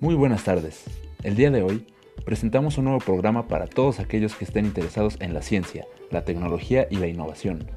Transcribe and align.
Muy 0.00 0.14
buenas 0.14 0.44
tardes. 0.44 0.84
El 1.22 1.36
día 1.36 1.50
de 1.50 1.62
hoy 1.62 1.86
presentamos 2.24 2.78
un 2.78 2.84
nuevo 2.84 3.00
programa 3.00 3.48
para 3.48 3.66
todos 3.66 4.00
aquellos 4.00 4.34
que 4.34 4.46
estén 4.46 4.64
interesados 4.64 5.18
en 5.20 5.34
la 5.34 5.42
ciencia, 5.42 5.86
la 6.10 6.24
tecnología 6.24 6.88
y 6.90 6.96
la 6.96 7.06
innovación. 7.06 7.70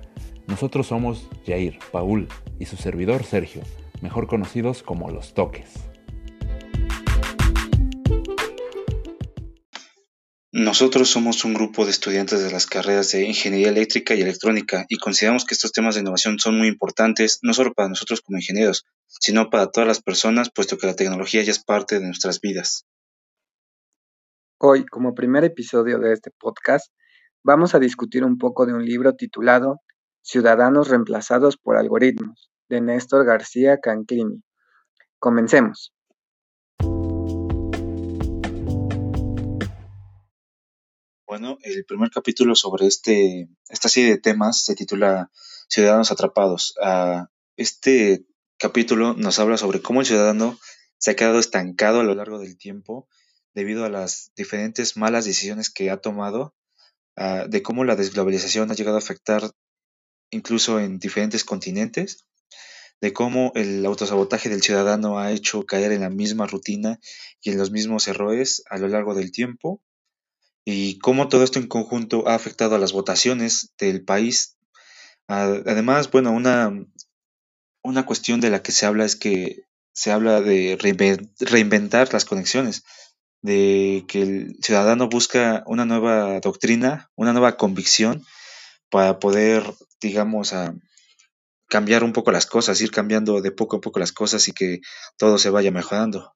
Nosotros 0.48 0.88
somos 0.88 1.28
Jair, 1.46 1.80
Paul 1.92 2.30
y 2.60 2.66
su 2.66 2.78
servidor 2.78 3.26
Sergio, 3.26 3.62
mejor 4.02 4.28
conocidos 4.28 4.84
como 4.84 5.12
Los 5.12 5.34
Toques. 5.34 5.93
Nosotros 10.64 11.10
somos 11.10 11.44
un 11.44 11.54
grupo 11.54 11.84
de 11.84 11.92
estudiantes 11.92 12.42
de 12.42 12.50
las 12.50 12.68
carreras 12.68 13.12
de 13.12 13.26
Ingeniería 13.26 13.68
Eléctrica 13.68 14.16
y 14.16 14.22
Electrónica 14.22 14.86
y 14.88 14.96
consideramos 14.96 15.44
que 15.44 15.56
estos 15.56 15.74
temas 15.74 15.96
de 15.96 16.02
innovación 16.02 16.40
son 16.40 16.58
muy 16.58 16.70
importantes, 16.70 17.40
no 17.42 17.54
solo 17.54 17.74
para 17.74 17.90
nosotros 17.90 18.22
como 18.22 18.38
ingenieros, 18.38 18.86
sino 19.08 19.50
para 19.50 19.68
todas 19.68 19.86
las 19.86 20.02
personas, 20.02 20.50
puesto 20.50 20.78
que 20.78 20.88
la 20.88 20.96
tecnología 20.96 21.44
ya 21.44 21.52
es 21.52 21.62
parte 21.62 22.00
de 22.00 22.06
nuestras 22.06 22.40
vidas. 22.40 22.86
Hoy, 24.58 24.86
como 24.86 25.14
primer 25.14 25.44
episodio 25.44 26.00
de 26.00 26.14
este 26.14 26.32
podcast, 26.32 26.94
vamos 27.44 27.76
a 27.76 27.80
discutir 27.80 28.24
un 28.24 28.38
poco 28.38 28.66
de 28.66 28.74
un 28.74 28.86
libro 28.86 29.16
titulado 29.16 29.82
Ciudadanos 30.22 30.88
reemplazados 30.88 31.58
por 31.58 31.76
algoritmos, 31.76 32.50
de 32.70 32.80
Néstor 32.80 33.26
García 33.26 33.80
Cancrini. 33.82 34.42
Comencemos. 35.20 35.92
Bueno, 41.34 41.58
el 41.64 41.84
primer 41.86 42.12
capítulo 42.12 42.54
sobre 42.54 42.86
este, 42.86 43.50
esta 43.68 43.90
serie 43.90 44.12
de 44.12 44.20
temas 44.20 44.64
se 44.64 44.76
titula 44.76 45.32
Ciudadanos 45.68 46.12
Atrapados. 46.12 46.76
Ah, 46.80 47.32
este 47.58 48.28
capítulo 48.60 49.16
nos 49.16 49.40
habla 49.40 49.58
sobre 49.58 49.82
cómo 49.82 50.02
el 50.02 50.06
ciudadano 50.06 50.60
se 51.00 51.10
ha 51.10 51.16
quedado 51.16 51.40
estancado 51.40 52.02
a 52.02 52.04
lo 52.04 52.14
largo 52.14 52.38
del 52.38 52.56
tiempo 52.56 53.08
debido 53.56 53.84
a 53.84 53.90
las 53.90 54.32
diferentes 54.36 54.96
malas 54.96 55.26
decisiones 55.26 55.72
que 55.72 55.90
ha 55.90 55.98
tomado, 55.98 56.54
ah, 57.16 57.46
de 57.50 57.64
cómo 57.64 57.84
la 57.84 57.96
desglobalización 57.96 58.70
ha 58.70 58.76
llegado 58.76 58.98
a 58.98 59.00
afectar 59.00 59.56
incluso 60.30 60.80
en 60.80 61.00
diferentes 61.00 61.44
continentes, 61.44 62.28
de 63.02 63.12
cómo 63.12 63.54
el 63.56 63.84
autosabotaje 63.88 64.50
del 64.50 64.62
ciudadano 64.62 65.18
ha 65.18 65.32
hecho 65.32 65.66
caer 65.66 65.94
en 65.94 66.02
la 66.02 66.12
misma 66.12 66.46
rutina 66.46 67.00
y 67.42 67.50
en 67.50 67.58
los 67.58 67.72
mismos 67.72 68.08
errores 68.08 68.64
a 68.70 68.78
lo 68.78 68.88
largo 68.88 69.16
del 69.16 69.32
tiempo, 69.32 69.82
y 70.66 70.98
cómo 71.00 71.28
todo 71.28 71.44
esto 71.44 71.60
en 71.60 71.68
conjunto 71.68 72.28
ha 72.28 72.36
afectado 72.36 72.76
a 72.76 72.80
las 72.80 72.94
votaciones 72.94 73.74
del 73.78 74.04
país. 74.04 74.58
Además, 75.28 76.12
bueno, 76.12 76.32
una, 76.32 76.72
una 77.82 78.06
cuestión 78.06 78.40
de 78.40 78.50
la 78.50 78.62
que 78.62 78.72
se 78.72 78.86
habla 78.86 79.06
es 79.06 79.16
que 79.16 79.64
se 79.94 80.12
habla 80.12 80.42
de 80.42 80.78
reinventar 81.40 82.12
las 82.14 82.26
conexiones, 82.26 82.84
de 83.42 84.06
que 84.08 84.22
el 84.22 84.58
ciudadano 84.62 85.08
busca 85.10 85.64
una 85.68 85.86
nueva 85.86 86.40
doctrina, 86.40 87.12
una 87.16 87.34
nueva 87.34 87.58
convicción 87.58 88.26
para 88.90 89.20
poder, 89.20 89.64
digamos, 90.02 90.54
cambiar 91.68 92.04
un 92.04 92.14
poco 92.14 92.32
las 92.32 92.46
cosas, 92.46 92.82
ir 92.82 92.92
cambiando 92.92 93.42
de 93.42 93.52
poco 93.52 93.78
a 93.78 93.82
poco 93.82 94.00
las 94.00 94.12
cosas 94.12 94.48
y 94.48 94.54
que 94.54 94.82
todo 95.18 95.38
se 95.38 95.50
vaya 95.50 95.72
mejorando. 95.72 96.34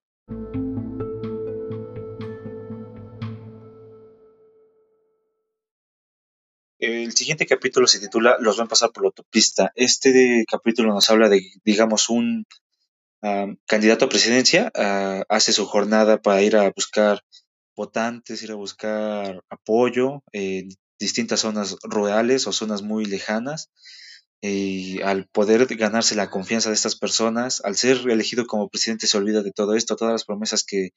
El 7.07 7.15
siguiente 7.15 7.45
capítulo 7.45 7.87
se 7.87 8.01
titula 8.01 8.35
Los 8.41 8.57
van 8.57 8.65
a 8.65 8.69
pasar 8.69 8.91
por 8.91 9.03
la 9.03 9.07
autopista. 9.07 9.71
Este 9.75 10.43
capítulo 10.51 10.93
nos 10.93 11.09
habla 11.09 11.29
de, 11.29 11.41
digamos, 11.63 12.09
un 12.09 12.45
candidato 13.65 14.03
a 14.03 14.09
presidencia, 14.09 14.73
ah, 14.75 15.23
hace 15.29 15.53
su 15.53 15.65
jornada 15.65 16.21
para 16.21 16.41
ir 16.41 16.57
a 16.57 16.69
buscar 16.69 17.21
votantes, 17.77 18.43
ir 18.43 18.51
a 18.51 18.55
buscar 18.55 19.41
apoyo 19.49 20.21
en 20.33 20.67
distintas 20.99 21.39
zonas 21.39 21.77
rurales 21.81 22.45
o 22.45 22.51
zonas 22.51 22.81
muy 22.81 23.05
lejanas. 23.05 23.69
Y 24.41 25.01
al 25.01 25.29
poder 25.29 25.65
ganarse 25.77 26.13
la 26.13 26.29
confianza 26.29 26.67
de 26.69 26.75
estas 26.75 26.97
personas, 26.97 27.61
al 27.63 27.77
ser 27.77 27.99
elegido 28.09 28.45
como 28.47 28.67
presidente 28.67 29.07
se 29.07 29.17
olvida 29.17 29.43
de 29.43 29.53
todo 29.53 29.75
esto, 29.75 29.95
todas 29.95 30.11
las 30.11 30.25
promesas 30.25 30.65
que 30.65 30.91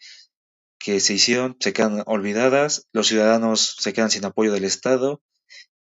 se 0.98 1.14
hicieron 1.14 1.56
se 1.60 1.72
quedan 1.72 2.02
olvidadas, 2.06 2.88
los 2.92 3.06
ciudadanos 3.06 3.76
se 3.78 3.92
quedan 3.92 4.10
sin 4.10 4.24
apoyo 4.24 4.50
del 4.52 4.64
Estado 4.64 5.22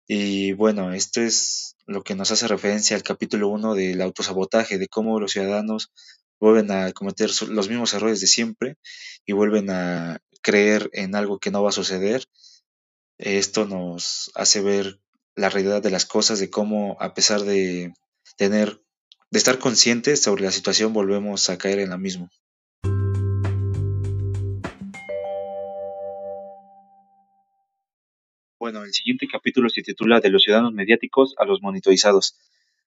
y 0.09 0.53
bueno, 0.53 0.93
esto 0.93 1.21
es 1.21 1.77
lo 1.87 2.03
que 2.03 2.15
nos 2.15 2.31
hace 2.31 2.47
referencia 2.47 2.97
al 2.97 3.03
capítulo 3.03 3.49
1 3.49 3.75
del 3.75 4.01
autosabotaje, 4.03 4.79
de 4.79 4.89
cómo 4.89 5.19
los 5.21 5.33
ciudadanos 5.33 5.93
vuelven 6.39 6.71
a 6.71 6.93
cometer 6.93 7.31
los 7.49 7.69
mismos 7.69 7.95
errores 7.95 8.21
de 8.21 8.27
siempre 8.27 8.77
y 9.25 9.33
vuelven 9.33 9.71
a 9.71 10.21
creer 10.43 10.91
en 10.93 11.15
algo 11.15 11.39
que 11.39 11.51
no 11.51 11.63
va 11.63 11.71
a 11.71 11.73
suceder. 11.73 12.25
Esto 13.19 13.67
nos 13.67 14.31
hace 14.35 14.61
ver 14.61 15.01
la 15.35 15.49
realidad 15.49 15.83
de 15.83 15.91
las 15.91 16.07
cosas, 16.07 16.39
de 16.39 16.51
cómo 16.51 16.97
a 17.01 17.15
pesar 17.15 17.43
de 17.43 17.93
tener, 18.37 18.81
de 19.31 19.39
estar 19.39 19.59
conscientes 19.59 20.23
sobre 20.23 20.45
la 20.45 20.53
situación, 20.53 20.93
volvemos 20.93 21.51
a 21.51 21.59
caer 21.59 21.81
en 21.81 21.91
la 21.91 21.99
misma. 21.99 22.31
Bueno, 28.67 28.83
el 28.83 28.93
siguiente 28.93 29.29
capítulo 29.31 29.69
se 29.69 29.81
titula 29.81 30.19
De 30.19 30.29
los 30.29 30.43
ciudadanos 30.43 30.73
mediáticos 30.73 31.37
a 31.39 31.45
los 31.45 31.63
monitorizados. 31.63 32.37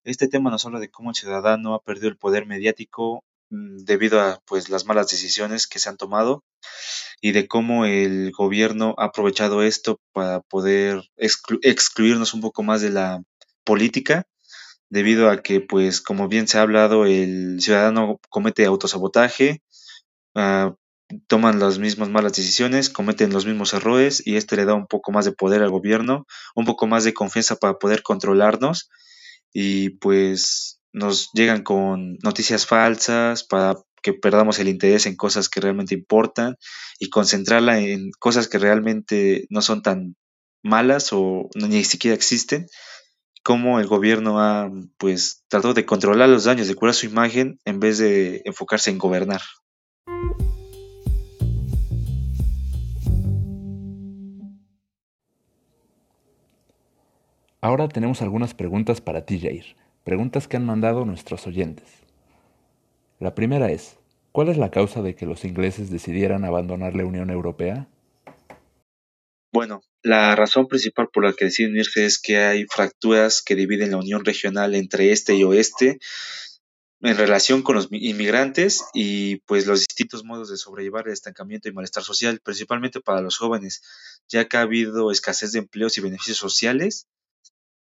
Este 0.04 0.28
tema 0.28 0.52
nos 0.52 0.66
habla 0.66 0.82
de 0.82 0.90
cómo 0.90 1.12
el 1.12 1.16
ciudadano 1.16 1.74
ha 1.74 1.82
perdido 1.82 2.10
el 2.10 2.18
poder 2.18 2.46
mediático 2.46 3.24
mm, 3.50 3.86
debido 3.86 4.20
a 4.20 4.42
pues 4.46 4.68
las 4.68 4.86
malas 4.86 5.08
decisiones 5.10 5.68
que 5.68 5.80
se 5.80 5.88
han 5.88 5.96
tomado 5.96 6.44
y 7.22 7.32
de 7.32 7.48
cómo 7.48 7.86
el 7.86 8.34
gobierno 8.34 8.94
ha 8.98 9.06
aprovechado 9.06 9.64
esto 9.64 10.02
para 10.12 10.42
poder 10.42 11.02
excluirnos 11.16 12.34
un 12.34 12.42
poco 12.42 12.62
más 12.62 12.82
de 12.82 12.90
la 12.90 13.24
política 13.64 14.28
debido 14.90 15.30
a 15.30 15.42
que 15.42 15.62
pues 15.62 16.02
como 16.02 16.28
bien 16.28 16.50
se 16.50 16.58
ha 16.58 16.64
hablado 16.64 17.06
el 17.06 17.62
ciudadano 17.62 18.20
comete 18.28 18.66
autosabotaje 18.66 19.62
uh, 20.36 20.74
toman 21.28 21.60
las 21.60 21.80
mismas 21.80 22.10
malas 22.10 22.34
decisiones, 22.34 22.90
cometen 22.90 23.34
los 23.34 23.46
mismos 23.46 23.74
errores 23.74 24.22
y 24.26 24.36
este 24.36 24.56
le 24.56 24.66
da 24.66 24.74
un 24.74 24.88
poco 24.88 25.12
más 25.12 25.26
de 25.26 25.32
poder 25.32 25.62
al 25.62 25.70
gobierno, 25.70 26.26
un 26.56 26.66
poco 26.66 26.88
más 26.88 27.04
de 27.04 27.14
confianza 27.14 27.56
para 27.56 27.80
poder 27.80 28.04
controlarnos 28.04 28.90
y 29.52 29.92
pues 29.92 30.80
nos 30.94 31.32
llegan 31.34 31.64
con 31.64 32.18
noticias 32.24 32.66
falsas 32.66 33.44
para 33.44 33.76
que 34.02 34.14
perdamos 34.14 34.60
el 34.60 34.68
interés 34.68 35.06
en 35.06 35.16
cosas 35.16 35.50
que 35.50 35.62
realmente 35.62 35.96
importan 35.96 36.56
y 37.00 37.10
concentrarla 37.10 37.80
en 37.80 38.12
cosas 38.20 38.48
que 38.48 38.60
realmente 38.60 39.46
no 39.50 39.62
son 39.62 39.82
tan 39.82 40.16
malas 40.64 41.10
o 41.12 41.50
ni 41.56 41.84
siquiera 41.84 42.16
existen 42.16 42.68
como 43.44 43.80
el 43.80 43.88
gobierno 43.88 44.40
ha 44.40 44.70
pues 44.98 45.44
tratado 45.48 45.74
de 45.74 45.86
controlar 45.86 46.30
los 46.30 46.44
daños, 46.44 46.68
de 46.68 46.76
curar 46.76 46.94
su 46.94 47.06
imagen 47.06 47.60
en 47.66 47.80
vez 47.80 47.98
de 47.98 48.42
enfocarse 48.46 48.92
en 48.92 48.98
gobernar. 48.98 49.42
Ahora 57.62 57.90
tenemos 57.90 58.22
algunas 58.22 58.54
preguntas 58.54 59.02
para 59.02 59.26
ti, 59.26 59.38
Jair. 59.38 59.76
Preguntas 60.06 60.48
que 60.48 60.56
han 60.56 60.66
mandado 60.66 61.04
nuestros 61.04 61.46
oyentes. 61.46 61.86
La 63.20 63.36
primera 63.36 63.70
es, 63.70 63.98
¿cuál 64.32 64.48
es 64.48 64.58
la 64.58 64.72
causa 64.72 65.02
de 65.02 65.14
que 65.14 65.26
los 65.26 65.44
ingleses 65.44 65.90
decidieran 65.90 66.46
abandonar 66.46 66.96
la 66.96 67.04
Unión 67.04 67.30
Europea? 67.30 67.90
Bueno, 69.52 69.82
la 70.04 70.38
razón 70.38 70.68
principal 70.68 71.10
por 71.12 71.26
la 71.26 71.34
que 71.34 71.46
deciden 71.46 71.76
irse 71.76 72.06
es 72.06 72.18
que 72.18 72.38
hay 72.38 72.66
fracturas 72.66 73.42
que 73.42 73.56
dividen 73.56 73.92
la 73.92 73.98
unión 73.98 74.24
regional 74.24 74.74
entre 74.74 75.12
este 75.12 75.36
y 75.36 75.44
oeste 75.44 76.00
en 77.02 77.18
relación 77.18 77.62
con 77.62 77.76
los 77.76 77.90
inmigrantes 77.92 78.86
y 78.94 79.38
pues 79.48 79.68
los 79.68 79.82
distintos 79.82 80.24
modos 80.24 80.50
de 80.50 80.56
sobrellevar 80.56 81.08
el 81.08 81.14
estancamiento 81.14 81.68
y 81.68 81.74
malestar 81.74 82.04
social, 82.04 82.40
principalmente 82.42 83.02
para 83.02 83.22
los 83.22 83.38
jóvenes, 83.38 83.82
ya 84.30 84.48
que 84.48 84.56
ha 84.56 84.62
habido 84.62 85.12
escasez 85.12 85.52
de 85.52 85.60
empleos 85.60 85.98
y 85.98 86.02
beneficios 86.02 86.38
sociales 86.38 87.08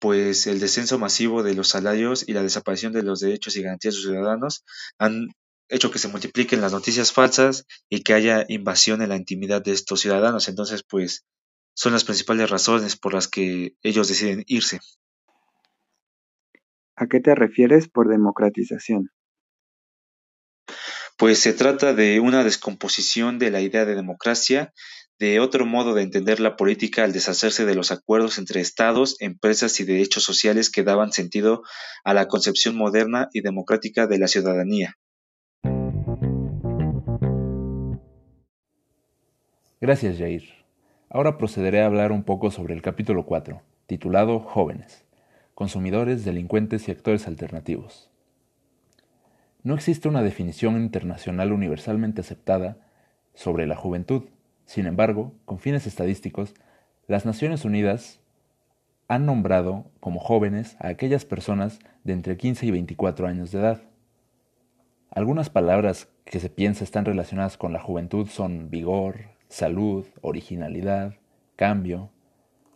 pues 0.02 0.48
el 0.48 0.58
descenso 0.58 0.98
masivo 0.98 1.44
de 1.44 1.54
los 1.54 1.68
salarios 1.68 2.28
y 2.28 2.32
la 2.32 2.42
desaparición 2.42 2.92
de 2.92 3.04
los 3.04 3.20
derechos 3.20 3.54
y 3.54 3.62
garantías 3.62 3.94
de 3.94 4.00
los 4.00 4.10
ciudadanos 4.10 4.64
han 4.98 5.28
hecho 5.68 5.92
que 5.92 6.00
se 6.00 6.08
multipliquen 6.08 6.60
las 6.60 6.72
noticias 6.72 7.12
falsas 7.12 7.66
y 7.88 8.02
que 8.02 8.12
haya 8.12 8.44
invasión 8.48 9.00
en 9.00 9.10
la 9.10 9.16
intimidad 9.16 9.62
de 9.62 9.70
estos 9.70 10.00
ciudadanos. 10.00 10.48
Entonces, 10.48 10.82
pues 10.82 11.24
son 11.74 11.92
las 11.92 12.02
principales 12.02 12.50
razones 12.50 12.96
por 12.96 13.14
las 13.14 13.28
que 13.28 13.76
ellos 13.84 14.08
deciden 14.08 14.42
irse. 14.48 14.80
¿A 16.96 17.06
qué 17.06 17.20
te 17.20 17.36
refieres 17.36 17.86
por 17.88 18.08
democratización? 18.08 19.12
Pues 21.16 21.38
se 21.38 21.52
trata 21.52 21.94
de 21.94 22.18
una 22.18 22.42
descomposición 22.42 23.38
de 23.38 23.52
la 23.52 23.60
idea 23.60 23.84
de 23.84 23.94
democracia 23.94 24.72
de 25.18 25.40
otro 25.40 25.66
modo 25.66 25.94
de 25.94 26.02
entender 26.02 26.40
la 26.40 26.56
política 26.56 27.04
al 27.04 27.12
deshacerse 27.12 27.64
de 27.64 27.74
los 27.74 27.92
acuerdos 27.92 28.38
entre 28.38 28.60
estados, 28.60 29.16
empresas 29.20 29.78
y 29.80 29.84
derechos 29.84 30.24
sociales 30.24 30.70
que 30.70 30.82
daban 30.82 31.12
sentido 31.12 31.62
a 32.04 32.14
la 32.14 32.28
concepción 32.28 32.76
moderna 32.76 33.28
y 33.32 33.42
democrática 33.42 34.06
de 34.06 34.18
la 34.18 34.28
ciudadanía. 34.28 34.96
Gracias, 39.80 40.18
Jair. 40.18 40.44
Ahora 41.10 41.36
procederé 41.36 41.82
a 41.82 41.86
hablar 41.86 42.12
un 42.12 42.22
poco 42.22 42.50
sobre 42.50 42.72
el 42.72 42.82
capítulo 42.82 43.26
4, 43.26 43.60
titulado 43.86 44.38
Jóvenes, 44.38 45.04
consumidores, 45.54 46.24
delincuentes 46.24 46.88
y 46.88 46.90
actores 46.90 47.26
alternativos. 47.26 48.08
No 49.64 49.74
existe 49.74 50.08
una 50.08 50.22
definición 50.22 50.76
internacional 50.76 51.52
universalmente 51.52 52.20
aceptada 52.20 52.78
sobre 53.34 53.66
la 53.66 53.76
juventud. 53.76 54.22
Sin 54.72 54.86
embargo, 54.86 55.34
con 55.44 55.58
fines 55.58 55.86
estadísticos, 55.86 56.54
las 57.06 57.26
Naciones 57.26 57.66
Unidas 57.66 58.20
han 59.06 59.26
nombrado 59.26 59.84
como 60.00 60.18
jóvenes 60.18 60.78
a 60.80 60.88
aquellas 60.88 61.26
personas 61.26 61.78
de 62.04 62.14
entre 62.14 62.38
15 62.38 62.64
y 62.64 62.70
24 62.70 63.26
años 63.26 63.52
de 63.52 63.58
edad. 63.58 63.82
Algunas 65.10 65.50
palabras 65.50 66.08
que 66.24 66.40
se 66.40 66.48
piensa 66.48 66.84
están 66.84 67.04
relacionadas 67.04 67.58
con 67.58 67.74
la 67.74 67.80
juventud 67.80 68.28
son 68.28 68.70
vigor, 68.70 69.26
salud, 69.48 70.06
originalidad, 70.22 71.16
cambio, 71.56 72.08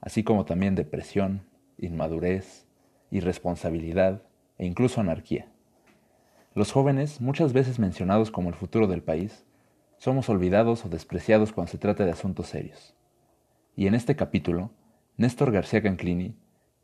así 0.03 0.23
como 0.23 0.45
también 0.45 0.75
depresión, 0.75 1.47
inmadurez, 1.79 2.67
irresponsabilidad 3.11 4.21
e 4.59 4.67
incluso 4.67 5.01
anarquía. 5.01 5.47
Los 6.53 6.73
jóvenes, 6.73 7.23
muchas 7.23 7.55
veces 7.55 7.79
mencionados 7.79 8.31
como 8.31 8.51
el 8.51 8.55
futuro 8.55 8.87
del 8.87 9.03
país, 9.03 9.46
somos 9.99 10.29
olvidados 10.29 10.85
o 10.85 10.89
despreciados 10.89 11.53
cuando 11.53 11.73
se 11.73 11.79
trata 11.79 12.05
de 12.05 12.13
asuntos 12.13 12.49
serios. 12.49 12.95
Y 13.75 13.87
en 13.87 13.95
este 13.95 14.17
capítulo, 14.17 14.71
Néstor 15.17 15.53
García 15.53 15.83
Canclini 15.83 16.37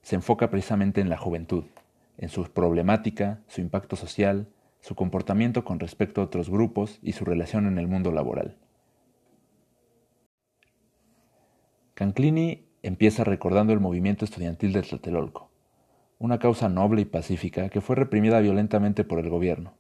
se 0.03 0.17
enfoca 0.17 0.51
precisamente 0.51 1.01
en 1.01 1.09
la 1.09 1.17
juventud, 1.17 1.65
en 2.19 2.29
su 2.29 2.45
problemática, 2.45 3.41
su 3.47 3.61
impacto 3.61 3.97
social, 3.97 4.49
su 4.81 4.95
comportamiento 4.95 5.65
con 5.65 5.79
respecto 5.79 6.21
a 6.21 6.25
otros 6.25 6.51
grupos 6.51 6.99
y 7.03 7.13
su 7.13 7.25
relación 7.25 7.67
en 7.67 7.79
el 7.79 7.87
mundo 7.87 8.11
laboral. 8.11 8.57
Canclini 11.95 12.67
empieza 12.83 13.23
recordando 13.23 13.73
el 13.73 13.81
movimiento 13.81 14.25
estudiantil 14.25 14.73
de 14.73 14.83
Tlatelolco, 14.83 15.51
una 16.19 16.39
causa 16.39 16.69
noble 16.69 17.03
y 17.03 17.05
pacífica 17.05 17.69
que 17.69 17.81
fue 17.81 17.97
reprimida 17.97 18.41
violentamente 18.41 19.05
por 19.05 19.21
el 19.21 19.29
gobierno. 19.29 19.75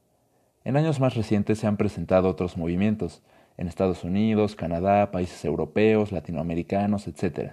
En 0.64 0.76
años 0.76 1.00
más 1.00 1.14
recientes 1.14 1.58
se 1.58 1.66
han 1.66 1.76
presentado 1.76 2.28
otros 2.28 2.56
movimientos, 2.56 3.22
en 3.56 3.68
Estados 3.68 4.04
Unidos, 4.04 4.54
Canadá, 4.54 5.10
países 5.10 5.44
europeos, 5.44 6.12
latinoamericanos, 6.12 7.08
etc. 7.08 7.52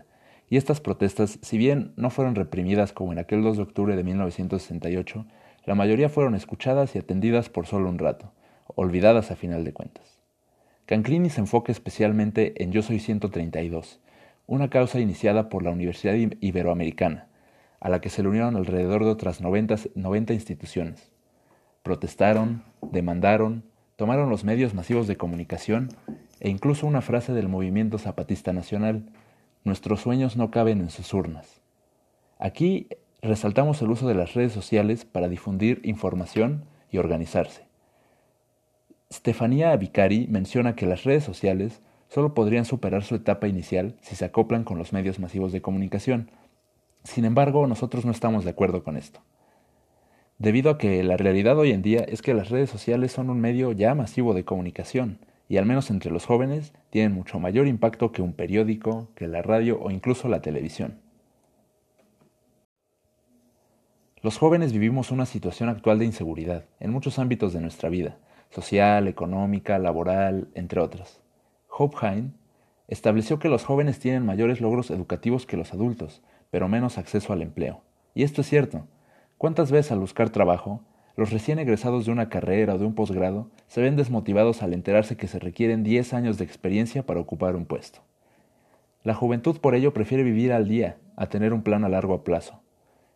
Y 0.49 0.57
estas 0.57 0.79
protestas, 0.79 1.39
si 1.41 1.57
bien 1.57 1.93
no 1.95 2.09
fueron 2.09 2.35
reprimidas 2.35 2.93
como 2.93 3.11
en 3.11 3.19
aquel 3.19 3.43
2 3.43 3.57
de 3.57 3.63
octubre 3.63 3.95
de 3.95 4.03
1968, 4.03 5.25
la 5.65 5.75
mayoría 5.75 6.09
fueron 6.09 6.35
escuchadas 6.35 6.95
y 6.95 6.99
atendidas 6.99 7.49
por 7.49 7.65
solo 7.65 7.89
un 7.89 7.99
rato, 7.99 8.31
olvidadas 8.75 9.31
a 9.31 9.35
final 9.35 9.63
de 9.63 9.73
cuentas. 9.73 10.19
Canclini 10.85 11.29
se 11.29 11.41
enfoca 11.41 11.71
especialmente 11.71 12.63
en 12.63 12.71
Yo 12.71 12.81
Soy 12.81 12.99
132, 12.99 13.99
una 14.47 14.69
causa 14.69 14.99
iniciada 14.99 15.49
por 15.49 15.63
la 15.63 15.69
Universidad 15.71 16.15
Iberoamericana, 16.15 17.27
a 17.79 17.89
la 17.89 18.01
que 18.01 18.09
se 18.09 18.23
le 18.23 18.29
unieron 18.29 18.55
alrededor 18.55 19.03
de 19.03 19.11
otras 19.11 19.41
90, 19.41 19.75
90 19.95 20.33
instituciones. 20.33 21.11
Protestaron, 21.89 22.61
demandaron, 22.91 23.63
tomaron 23.95 24.29
los 24.29 24.43
medios 24.43 24.75
masivos 24.75 25.07
de 25.07 25.17
comunicación 25.17 25.89
e 26.39 26.47
incluso 26.47 26.85
una 26.85 27.01
frase 27.01 27.33
del 27.33 27.49
movimiento 27.49 27.97
zapatista 27.97 28.53
nacional, 28.53 29.09
Nuestros 29.63 30.01
sueños 30.01 30.37
no 30.37 30.51
caben 30.51 30.81
en 30.81 30.91
sus 30.91 31.11
urnas. 31.15 31.61
Aquí 32.37 32.89
resaltamos 33.23 33.81
el 33.81 33.89
uso 33.89 34.07
de 34.07 34.13
las 34.13 34.35
redes 34.35 34.53
sociales 34.53 35.03
para 35.03 35.29
difundir 35.29 35.81
información 35.83 36.65
y 36.91 36.99
organizarse. 36.99 37.65
Stefania 39.11 39.75
Vicari 39.75 40.27
menciona 40.27 40.75
que 40.75 40.85
las 40.85 41.05
redes 41.05 41.23
sociales 41.23 41.81
solo 42.07 42.35
podrían 42.35 42.65
superar 42.65 43.03
su 43.03 43.15
etapa 43.15 43.47
inicial 43.47 43.95
si 44.01 44.15
se 44.15 44.25
acoplan 44.25 44.63
con 44.63 44.77
los 44.77 44.93
medios 44.93 45.17
masivos 45.17 45.51
de 45.51 45.63
comunicación. 45.63 46.29
Sin 47.03 47.25
embargo, 47.25 47.65
nosotros 47.65 48.05
no 48.05 48.11
estamos 48.11 48.43
de 48.43 48.51
acuerdo 48.51 48.83
con 48.83 48.95
esto. 48.95 49.21
Debido 50.39 50.71
a 50.71 50.77
que 50.77 51.03
la 51.03 51.17
realidad 51.17 51.57
hoy 51.57 51.71
en 51.71 51.81
día 51.81 51.99
es 52.07 52.21
que 52.21 52.33
las 52.33 52.49
redes 52.49 52.69
sociales 52.69 53.11
son 53.11 53.29
un 53.29 53.41
medio 53.41 53.73
ya 53.73 53.93
masivo 53.93 54.33
de 54.33 54.45
comunicación, 54.45 55.19
y 55.49 55.57
al 55.57 55.65
menos 55.65 55.89
entre 55.89 56.11
los 56.11 56.25
jóvenes 56.25 56.71
tienen 56.91 57.11
mucho 57.11 57.41
mayor 57.41 57.67
impacto 57.67 58.13
que 58.13 58.21
un 58.21 58.31
periódico, 58.31 59.09
que 59.15 59.27
la 59.27 59.41
radio 59.41 59.81
o 59.81 59.91
incluso 59.91 60.29
la 60.29 60.41
televisión. 60.41 61.01
Los 64.21 64.37
jóvenes 64.37 64.71
vivimos 64.71 65.11
una 65.11 65.25
situación 65.25 65.67
actual 65.67 65.99
de 65.99 66.05
inseguridad 66.05 66.63
en 66.79 66.91
muchos 66.91 67.19
ámbitos 67.19 67.51
de 67.51 67.59
nuestra 67.59 67.89
vida, 67.89 68.17
social, 68.49 69.09
económica, 69.09 69.77
laboral, 69.77 70.47
entre 70.55 70.79
otras. 70.79 71.19
Hopheim 71.69 72.31
estableció 72.87 73.39
que 73.39 73.49
los 73.49 73.65
jóvenes 73.65 73.99
tienen 73.99 74.25
mayores 74.25 74.61
logros 74.61 74.89
educativos 74.89 75.45
que 75.45 75.57
los 75.57 75.73
adultos, 75.73 76.21
pero 76.49 76.69
menos 76.69 76.97
acceso 76.97 77.33
al 77.33 77.41
empleo. 77.41 77.81
Y 78.13 78.23
esto 78.23 78.39
es 78.39 78.47
cierto. 78.47 78.87
¿Cuántas 79.39 79.71
veces 79.71 79.93
al 79.93 79.99
buscar 79.99 80.31
trabajo, 80.31 80.81
los 81.15 81.31
recién 81.31 81.59
egresados 81.59 82.05
de 82.05 82.11
una 82.11 82.27
carrera 82.27 82.75
o 82.75 82.77
de 82.77 82.83
un 82.83 82.93
posgrado 82.93 83.49
se 83.67 83.79
ven 83.79 83.95
desmotivados 83.95 84.61
al 84.61 84.73
enterarse 84.73 85.15
que 85.15 85.29
se 85.29 85.39
requieren 85.39 85.81
10 85.81 86.13
años 86.13 86.37
de 86.37 86.43
experiencia 86.43 87.05
para 87.05 87.21
ocupar 87.21 87.55
un 87.55 87.65
puesto? 87.65 88.01
La 89.01 89.13
juventud 89.13 89.57
por 89.61 89.75
ello 89.75 89.93
prefiere 89.93 90.23
vivir 90.23 90.51
al 90.51 90.67
día 90.67 90.97
a 91.15 91.27
tener 91.27 91.53
un 91.53 91.63
plan 91.63 91.85
a 91.85 91.89
largo 91.89 92.21
plazo 92.25 92.59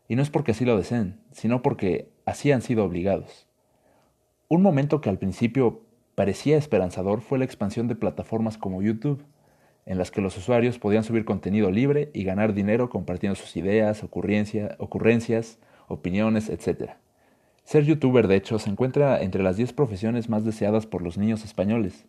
y 0.08 0.16
no 0.16 0.22
es 0.22 0.30
porque 0.30 0.52
así 0.52 0.64
lo 0.64 0.78
deseen, 0.78 1.20
sino 1.34 1.62
porque 1.62 2.08
así 2.26 2.54
han 2.54 2.62
sido 2.62 2.86
obligados. 2.86 3.46
Un 4.48 4.62
momento 4.62 5.02
que 5.02 5.10
al 5.10 5.18
principio 5.18 5.82
parecía 6.16 6.56
esperanzador 6.56 7.20
fue 7.20 7.38
la 7.38 7.44
expansión 7.44 7.90
de 7.90 7.98
plataformas 7.98 8.58
como 8.58 8.82
YouTube, 8.82 9.26
en 9.86 9.98
las 9.98 10.10
que 10.10 10.22
los 10.22 10.38
usuarios 10.38 10.80
podían 10.80 11.04
subir 11.04 11.26
contenido 11.26 11.70
libre 11.70 12.12
y 12.14 12.24
ganar 12.24 12.54
dinero 12.54 12.90
compartiendo 12.90 13.36
sus 13.36 13.58
ideas, 13.58 14.06
ocurrencias, 14.06 15.60
opiniones, 15.88 16.50
etc. 16.50 16.92
Ser 17.64 17.86
youtuber, 17.86 18.28
de 18.28 18.36
hecho, 18.36 18.60
se 18.60 18.70
encuentra 18.70 19.22
entre 19.22 19.44
las 19.44 19.58
10 19.58 19.74
profesiones 19.74 20.30
más 20.30 20.44
deseadas 20.44 20.86
por 20.86 21.02
los 21.02 21.18
niños 21.18 21.46
españoles. 21.46 22.06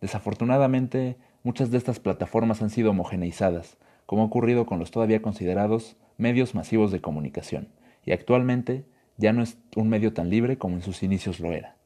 Desafortunadamente, 0.00 1.16
muchas 1.42 1.70
de 1.70 1.78
estas 1.78 2.00
plataformas 2.00 2.62
han 2.62 2.70
sido 2.70 2.90
homogeneizadas, 2.90 3.78
como 4.04 4.22
ha 4.22 4.26
ocurrido 4.26 4.66
con 4.66 4.78
los 4.78 4.90
todavía 4.90 5.22
considerados 5.22 5.96
medios 6.18 6.54
masivos 6.54 6.92
de 6.92 7.00
comunicación, 7.00 7.68
y 8.04 8.12
actualmente 8.12 8.84
ya 9.16 9.32
no 9.32 9.42
es 9.42 9.58
un 9.74 9.88
medio 9.88 10.12
tan 10.12 10.30
libre 10.30 10.58
como 10.58 10.76
en 10.76 10.82
sus 10.82 11.02
inicios 11.02 11.40
lo 11.40 11.52
era. 11.52 11.76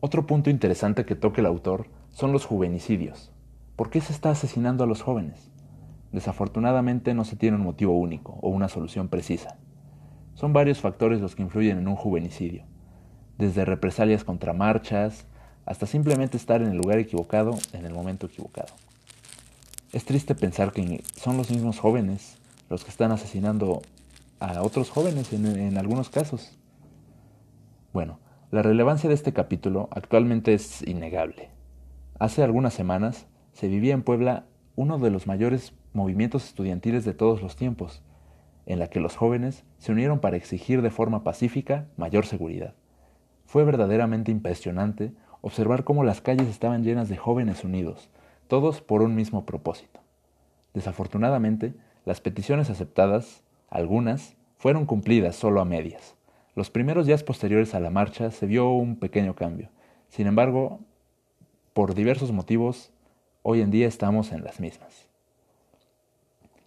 Otro 0.00 0.26
punto 0.26 0.50
interesante 0.50 1.04
que 1.04 1.14
toca 1.14 1.40
el 1.40 1.46
autor 1.46 1.86
son 2.10 2.32
los 2.32 2.46
juvenicidios. 2.46 3.32
¿Por 3.76 3.90
qué 3.90 4.00
se 4.00 4.12
está 4.12 4.30
asesinando 4.30 4.84
a 4.84 4.86
los 4.86 5.02
jóvenes? 5.02 5.50
Desafortunadamente 6.12 7.14
no 7.14 7.24
se 7.24 7.36
tiene 7.36 7.56
un 7.56 7.62
motivo 7.62 7.92
único 7.92 8.38
o 8.42 8.48
una 8.48 8.68
solución 8.68 9.08
precisa. 9.08 9.58
Son 10.34 10.52
varios 10.52 10.80
factores 10.80 11.20
los 11.20 11.34
que 11.34 11.42
influyen 11.42 11.78
en 11.78 11.88
un 11.88 11.96
juvenicidio, 11.96 12.64
desde 13.38 13.64
represalias 13.64 14.24
contra 14.24 14.52
marchas 14.52 15.26
hasta 15.66 15.86
simplemente 15.86 16.36
estar 16.36 16.62
en 16.62 16.68
el 16.68 16.78
lugar 16.78 16.98
equivocado 16.98 17.56
en 17.72 17.84
el 17.84 17.92
momento 17.92 18.26
equivocado. 18.26 18.74
Es 19.92 20.04
triste 20.04 20.34
pensar 20.34 20.72
que 20.72 21.02
son 21.16 21.36
los 21.36 21.50
mismos 21.50 21.78
jóvenes 21.78 22.38
los 22.68 22.84
que 22.84 22.90
están 22.90 23.10
asesinando 23.10 23.82
a 24.38 24.62
otros 24.62 24.88
jóvenes 24.90 25.32
en, 25.32 25.76
algunos 25.76 26.08
casos. 26.08 26.56
Bueno, 27.92 28.20
la 28.50 28.62
relevancia 28.62 29.08
de 29.08 29.14
este 29.14 29.32
capítulo 29.32 29.88
actualmente 29.90 30.54
es 30.54 30.82
innegable. 30.82 31.50
Hace 32.18 32.42
algunas 32.42 32.72
semanas 32.72 33.26
se 33.52 33.68
vivía 33.68 33.92
en 33.94 34.02
Puebla 34.02 34.46
uno 34.76 34.98
de 34.98 35.10
los 35.10 35.26
mayores 35.26 35.74
movimientos 35.92 36.44
estudiantiles 36.46 37.04
de 37.04 37.12
todos 37.12 37.42
los 37.42 37.56
tiempos, 37.56 38.02
en 38.66 38.78
la 38.78 38.88
que 38.88 39.00
los 39.00 39.16
jóvenes 39.16 39.64
se 39.78 39.92
unieron 39.92 40.20
para 40.20 40.36
exigir 40.36 40.82
de 40.82 40.90
forma 40.90 41.24
pacífica 41.24 41.86
mayor 41.96 42.26
seguridad. 42.26 42.74
Fue 43.46 43.64
verdaderamente 43.64 44.30
impresionante 44.30 45.12
observar 45.40 45.84
cómo 45.84 46.04
las 46.04 46.20
calles 46.20 46.48
estaban 46.48 46.84
llenas 46.84 47.08
de 47.08 47.16
jóvenes 47.16 47.64
unidos, 47.64 48.10
todos 48.48 48.80
por 48.80 49.02
un 49.02 49.14
mismo 49.14 49.44
propósito. 49.44 50.00
Desafortunadamente, 50.74 51.74
las 52.04 52.20
peticiones 52.20 52.70
aceptadas, 52.70 53.42
algunas, 53.68 54.36
fueron 54.56 54.86
cumplidas 54.86 55.36
solo 55.36 55.60
a 55.60 55.64
medias. 55.64 56.16
Los 56.54 56.70
primeros 56.70 57.06
días 57.06 57.22
posteriores 57.22 57.74
a 57.74 57.80
la 57.80 57.90
marcha 57.90 58.30
se 58.30 58.46
vio 58.46 58.70
un 58.70 58.96
pequeño 58.96 59.34
cambio. 59.34 59.70
Sin 60.08 60.26
embargo, 60.26 60.80
por 61.72 61.94
diversos 61.94 62.32
motivos, 62.32 62.92
hoy 63.42 63.60
en 63.60 63.70
día 63.70 63.88
estamos 63.88 64.32
en 64.32 64.44
las 64.44 64.60
mismas. 64.60 65.09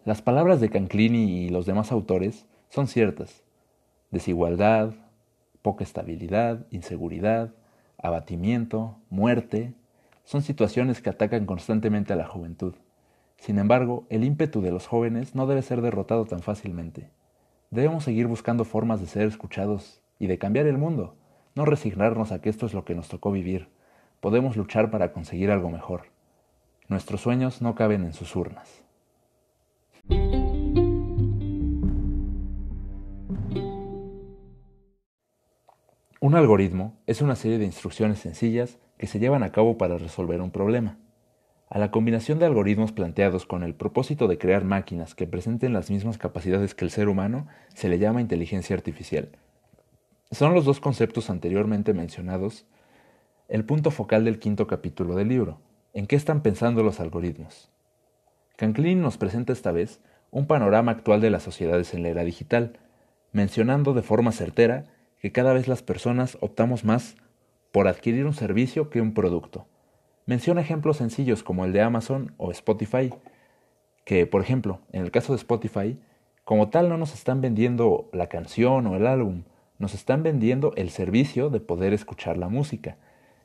Las 0.06 0.22
palabras 0.22 0.60
de 0.60 0.70
Canclini 0.70 1.46
y 1.46 1.50
los 1.50 1.66
demás 1.66 1.94
autores 1.94 2.46
son 2.68 2.88
ciertas. 2.88 3.42
Desigualdad, 4.12 4.94
poca 5.62 5.86
estabilidad, 5.86 6.66
inseguridad, 6.72 7.54
abatimiento, 7.98 8.98
muerte, 9.10 9.74
son 10.26 10.42
situaciones 10.42 11.02
que 11.02 11.10
atacan 11.10 11.46
constantemente 11.46 12.12
a 12.12 12.18
la 12.18 12.28
juventud. 12.28 12.76
Sin 13.38 13.58
embargo, 13.60 14.06
el 14.10 14.26
ímpetu 14.26 14.62
de 14.62 14.72
los 14.72 14.88
jóvenes 14.88 15.36
no 15.36 15.48
debe 15.48 15.62
ser 15.62 15.82
derrotado 15.82 16.26
tan 16.26 16.42
fácilmente. 16.42 17.10
Debemos 17.72 18.04
seguir 18.04 18.28
buscando 18.28 18.66
formas 18.66 19.00
de 19.00 19.08
ser 19.08 19.26
escuchados 19.26 20.02
y 20.20 20.28
de 20.28 20.38
cambiar 20.38 20.68
el 20.68 20.78
mundo, 20.78 21.16
no 21.56 21.64
resignarnos 21.64 22.34
a 22.34 22.42
que 22.42 22.50
esto 22.50 22.66
es 22.66 22.74
lo 22.74 22.84
que 22.84 22.94
nos 22.94 23.08
tocó 23.08 23.32
vivir. 23.32 23.70
Podemos 24.20 24.58
luchar 24.58 24.92
para 24.92 25.14
conseguir 25.14 25.50
algo 25.50 25.70
mejor. 25.70 26.08
Nuestros 26.90 27.22
sueños 27.22 27.62
no 27.62 27.74
caben 27.74 28.04
en 28.04 28.12
sus 28.12 28.36
urnas. 28.36 28.83
Un 36.24 36.36
algoritmo 36.36 36.98
es 37.06 37.22
una 37.22 37.36
serie 37.36 37.58
de 37.58 37.66
instrucciones 37.66 38.20
sencillas 38.20 38.80
que 38.98 39.08
se 39.08 39.20
llevan 39.20 39.44
a 39.44 39.52
cabo 39.52 39.78
para 39.78 39.98
resolver 39.98 40.40
un 40.40 40.52
problema. 40.52 40.98
A 41.68 41.80
la 41.80 41.92
combinación 41.92 42.40
de 42.40 42.46
algoritmos 42.46 42.94
planteados 42.94 43.46
con 43.46 43.62
el 43.62 43.76
propósito 43.76 44.30
de 44.30 44.38
crear 44.38 44.64
máquinas 44.64 45.16
que 45.16 45.28
presenten 45.28 45.74
las 45.74 45.92
mismas 45.92 46.18
capacidades 46.18 46.76
que 46.76 46.86
el 46.86 46.92
ser 46.92 47.10
humano 47.10 47.48
se 47.74 47.90
le 47.90 48.00
llama 48.00 48.22
inteligencia 48.22 48.74
artificial. 48.74 49.32
Son 50.32 50.54
los 50.54 50.64
dos 50.64 50.80
conceptos 50.80 51.30
anteriormente 51.30 51.94
mencionados 51.94 52.66
el 53.50 53.66
punto 53.66 53.92
focal 53.92 54.24
del 54.24 54.40
quinto 54.40 54.66
capítulo 54.66 55.16
del 55.16 55.28
libro. 55.28 55.60
¿En 55.94 56.08
qué 56.08 56.16
están 56.16 56.42
pensando 56.42 56.84
los 56.84 57.02
algoritmos? 57.02 57.70
Canclin 58.56 59.02
nos 59.02 59.18
presenta 59.18 59.52
esta 59.52 59.74
vez 59.74 60.00
un 60.32 60.48
panorama 60.48 60.94
actual 60.94 61.20
de 61.20 61.32
las 61.32 61.44
sociedades 61.44 61.94
en 61.94 62.02
la 62.02 62.08
era 62.08 62.24
digital, 62.24 62.80
mencionando 63.34 63.94
de 63.94 64.04
forma 64.04 64.32
certera 64.32 64.86
que 65.24 65.32
cada 65.32 65.54
vez 65.54 65.70
las 65.70 65.82
personas 65.82 66.38
optamos 66.42 66.84
más 66.84 67.16
por 67.72 67.88
adquirir 67.88 68.26
un 68.26 68.34
servicio 68.34 68.90
que 68.90 69.00
un 69.00 69.14
producto. 69.14 69.66
Menciona 70.26 70.60
ejemplos 70.60 70.98
sencillos 70.98 71.44
como 71.44 71.64
el 71.64 71.72
de 71.72 71.82
Amazon 71.82 72.34
o 72.36 72.52
Spotify, 72.52 73.10
que, 74.04 74.28
por 74.28 74.42
ejemplo, 74.42 74.82
en 74.92 75.02
el 75.02 75.12
caso 75.12 75.32
de 75.32 75.38
Spotify, 75.38 75.98
como 76.44 76.70
tal 76.70 76.90
no 76.90 76.98
nos 76.98 77.14
están 77.14 77.40
vendiendo 77.40 78.10
la 78.12 78.28
canción 78.28 78.86
o 78.86 78.98
el 78.98 79.08
álbum, 79.08 79.44
nos 79.80 79.94
están 79.94 80.24
vendiendo 80.24 80.74
el 80.76 80.90
servicio 80.90 81.50
de 81.50 81.62
poder 81.62 81.94
escuchar 81.94 82.38
la 82.38 82.50
música. 82.50 82.98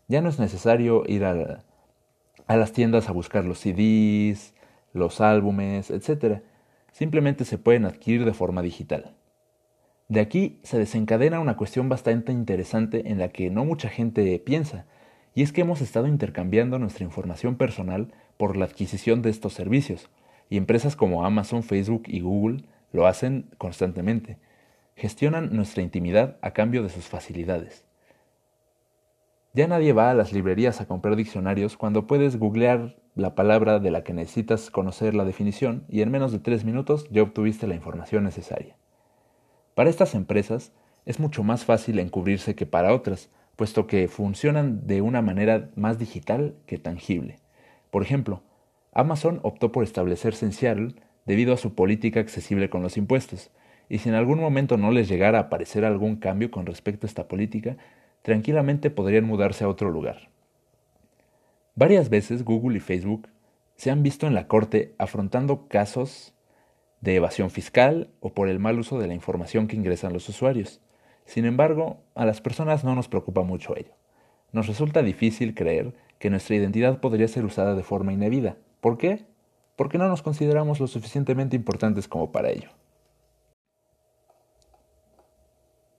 Ya 0.09 0.21
no 0.21 0.31
es 0.31 0.41
necesario 0.41 1.05
ir 1.07 1.25
a, 1.25 1.63
a 2.49 2.57
las 2.57 2.73
tiendas 2.73 3.09
a 3.09 3.13
buscar 3.13 3.45
los 3.45 3.61
CDs, 3.61 4.53
los 4.93 5.21
álbumes, 5.21 5.93
etc. 5.93 6.43
Simplemente 6.91 7.45
se 7.45 7.57
pueden 7.57 7.85
adquirir 7.85 8.25
de 8.25 8.35
forma 8.35 8.63
digital. 8.63 9.15
De 10.09 10.21
aquí 10.21 10.59
se 10.63 10.79
desencadena 10.79 11.39
una 11.39 11.59
cuestión 11.59 11.91
bastante 11.91 12.33
interesante 12.33 13.11
en 13.11 13.19
la 13.19 13.29
que 13.29 13.51
no 13.51 13.67
mucha 13.67 13.91
gente 13.91 14.39
piensa, 14.39 14.87
y 15.35 15.43
es 15.43 15.53
que 15.53 15.61
hemos 15.61 15.83
estado 15.83 16.07
intercambiando 16.07 16.79
nuestra 16.79 17.05
información 17.05 17.57
personal 17.57 18.15
por 18.39 18.57
la 18.57 18.65
adquisición 18.65 19.21
de 19.21 19.29
estos 19.29 19.53
servicios, 19.53 20.09
y 20.49 20.57
empresas 20.57 20.97
como 20.97 21.27
Amazon, 21.27 21.63
Facebook 21.63 22.05
y 22.07 22.21
Google 22.21 22.65
lo 22.91 23.07
hacen 23.07 23.51
constantemente. 23.59 24.39
Gestionan 24.97 25.55
nuestra 25.55 25.83
intimidad 25.83 26.39
a 26.41 26.53
cambio 26.53 26.83
de 26.83 26.89
sus 26.89 27.05
facilidades. 27.05 27.85
Ya 29.53 29.69
nadie 29.69 29.93
va 29.93 30.11
a 30.11 30.15
las 30.15 30.33
librerías 30.33 30.81
a 30.81 30.87
comprar 30.87 31.17
diccionarios 31.17 31.77
cuando 31.77 32.07
puedes 32.07 32.39
googlear 32.39 32.97
la 33.15 33.35
palabra 33.35 33.79
de 33.79 33.91
la 33.91 34.05
que 34.05 34.15
necesitas 34.15 34.71
conocer 34.71 35.15
la 35.15 35.27
definición 35.27 35.85
y 35.91 36.01
en 36.01 36.11
menos 36.11 36.33
de 36.33 36.39
tres 36.39 36.65
minutos 36.65 37.07
ya 37.11 37.23
obtuviste 37.23 37.67
la 37.67 37.75
información 37.75 38.25
necesaria. 38.25 38.75
Para 39.79 39.91
estas 39.91 40.17
empresas 40.17 40.73
es 41.07 41.21
mucho 41.21 41.45
más 41.45 41.65
fácil 41.65 42.01
encubrirse 42.01 42.57
que 42.57 42.67
para 42.67 42.93
otras, 42.93 43.31
puesto 43.55 43.87
que 43.87 44.09
funcionan 44.09 44.89
de 44.89 45.03
una 45.03 45.23
manera 45.23 45.71
más 45.77 46.01
digital 46.01 46.57
que 46.67 46.79
tangible. 46.79 47.37
Por 47.93 48.03
ejemplo, 48.03 48.43
Amazon 48.93 49.39
optó 49.45 49.71
por 49.71 49.85
establecerse 49.85 50.47
en 50.47 50.53
Seattle 50.53 50.95
debido 51.27 51.55
a 51.55 51.59
su 51.59 51.77
política 51.77 52.19
accesible 52.19 52.69
con 52.69 52.83
los 52.83 52.97
impuestos, 52.97 53.53
y 53.89 53.99
si 53.99 54.09
en 54.09 54.17
algún 54.17 54.41
momento 54.41 54.77
no 54.79 54.91
les 54.91 55.09
llegara 55.09 55.39
a 55.39 55.43
aparecer 55.43 55.85
algún 55.85 56.17
cambio 56.17 56.51
con 56.51 56.67
respecto 56.67 57.07
a 57.07 57.11
esta 57.11 57.29
política, 57.29 57.77
tranquilamente 58.23 58.91
podrían 58.91 59.27
mudarse 59.27 59.63
a 59.63 59.69
otro 59.69 59.93
lugar. 59.93 60.29
Varias 61.77 62.09
veces 62.11 62.45
Google 62.45 62.79
y 62.79 62.81
Facebook 62.81 63.29
se 63.77 63.93
han 63.93 64.03
visto 64.03 64.27
en 64.27 64.35
la 64.35 64.49
corte 64.49 64.97
afrontando 64.99 65.69
casos 65.69 66.35
de 67.01 67.15
evasión 67.15 67.51
fiscal 67.51 68.11
o 68.21 68.33
por 68.33 68.49
el 68.49 68.59
mal 68.59 68.79
uso 68.79 68.99
de 68.99 69.07
la 69.07 69.15
información 69.15 69.69
que 69.69 69.77
ingresan 69.77 70.13
los 70.13 70.29
usuarios. 70.29 70.81
Sin 71.25 71.45
embargo, 71.45 71.99
a 72.15 72.25
las 72.25 72.41
personas 72.41 72.85
no 72.85 72.95
nos 72.95 73.09
preocupa 73.09 73.43
mucho 73.43 73.77
ello. 73.77 73.93
Nos 74.53 74.67
resulta 74.67 75.03
difícil 75.03 75.55
creer 75.55 75.95
que 76.19 76.31
nuestra 76.31 76.57
identidad 76.57 77.01
podría 77.01 77.29
ser 77.29 77.45
usada 77.45 77.75
de 77.75 77.83
forma 77.83 78.13
indebida. 78.13 78.57
¿Por 78.81 78.99
qué? 78.99 79.27
Porque 79.77 79.99
no 79.99 80.09
nos 80.09 80.23
consideramos 80.23 80.81
lo 80.81 80.87
suficientemente 80.87 81.55
importantes 81.55 82.09
como 82.09 82.33
para 82.33 82.51
ello. 82.51 82.71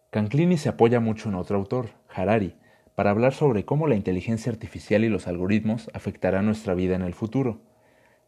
Canclini 0.10 0.58
se 0.58 0.70
apoya 0.70 1.00
mucho 1.00 1.30
en 1.30 1.36
otro 1.36 1.58
autor, 1.58 1.90
Harari, 2.10 2.56
para 2.96 3.12
hablar 3.12 3.34
sobre 3.34 3.64
cómo 3.64 3.88
la 3.88 3.96
inteligencia 3.96 4.52
artificial 4.52 5.04
y 5.04 5.10
los 5.10 5.28
algoritmos 5.28 5.90
afectarán 5.94 6.48
nuestra 6.48 6.74
vida 6.74 6.96
en 6.96 7.04
el 7.04 7.14
futuro. 7.14 7.62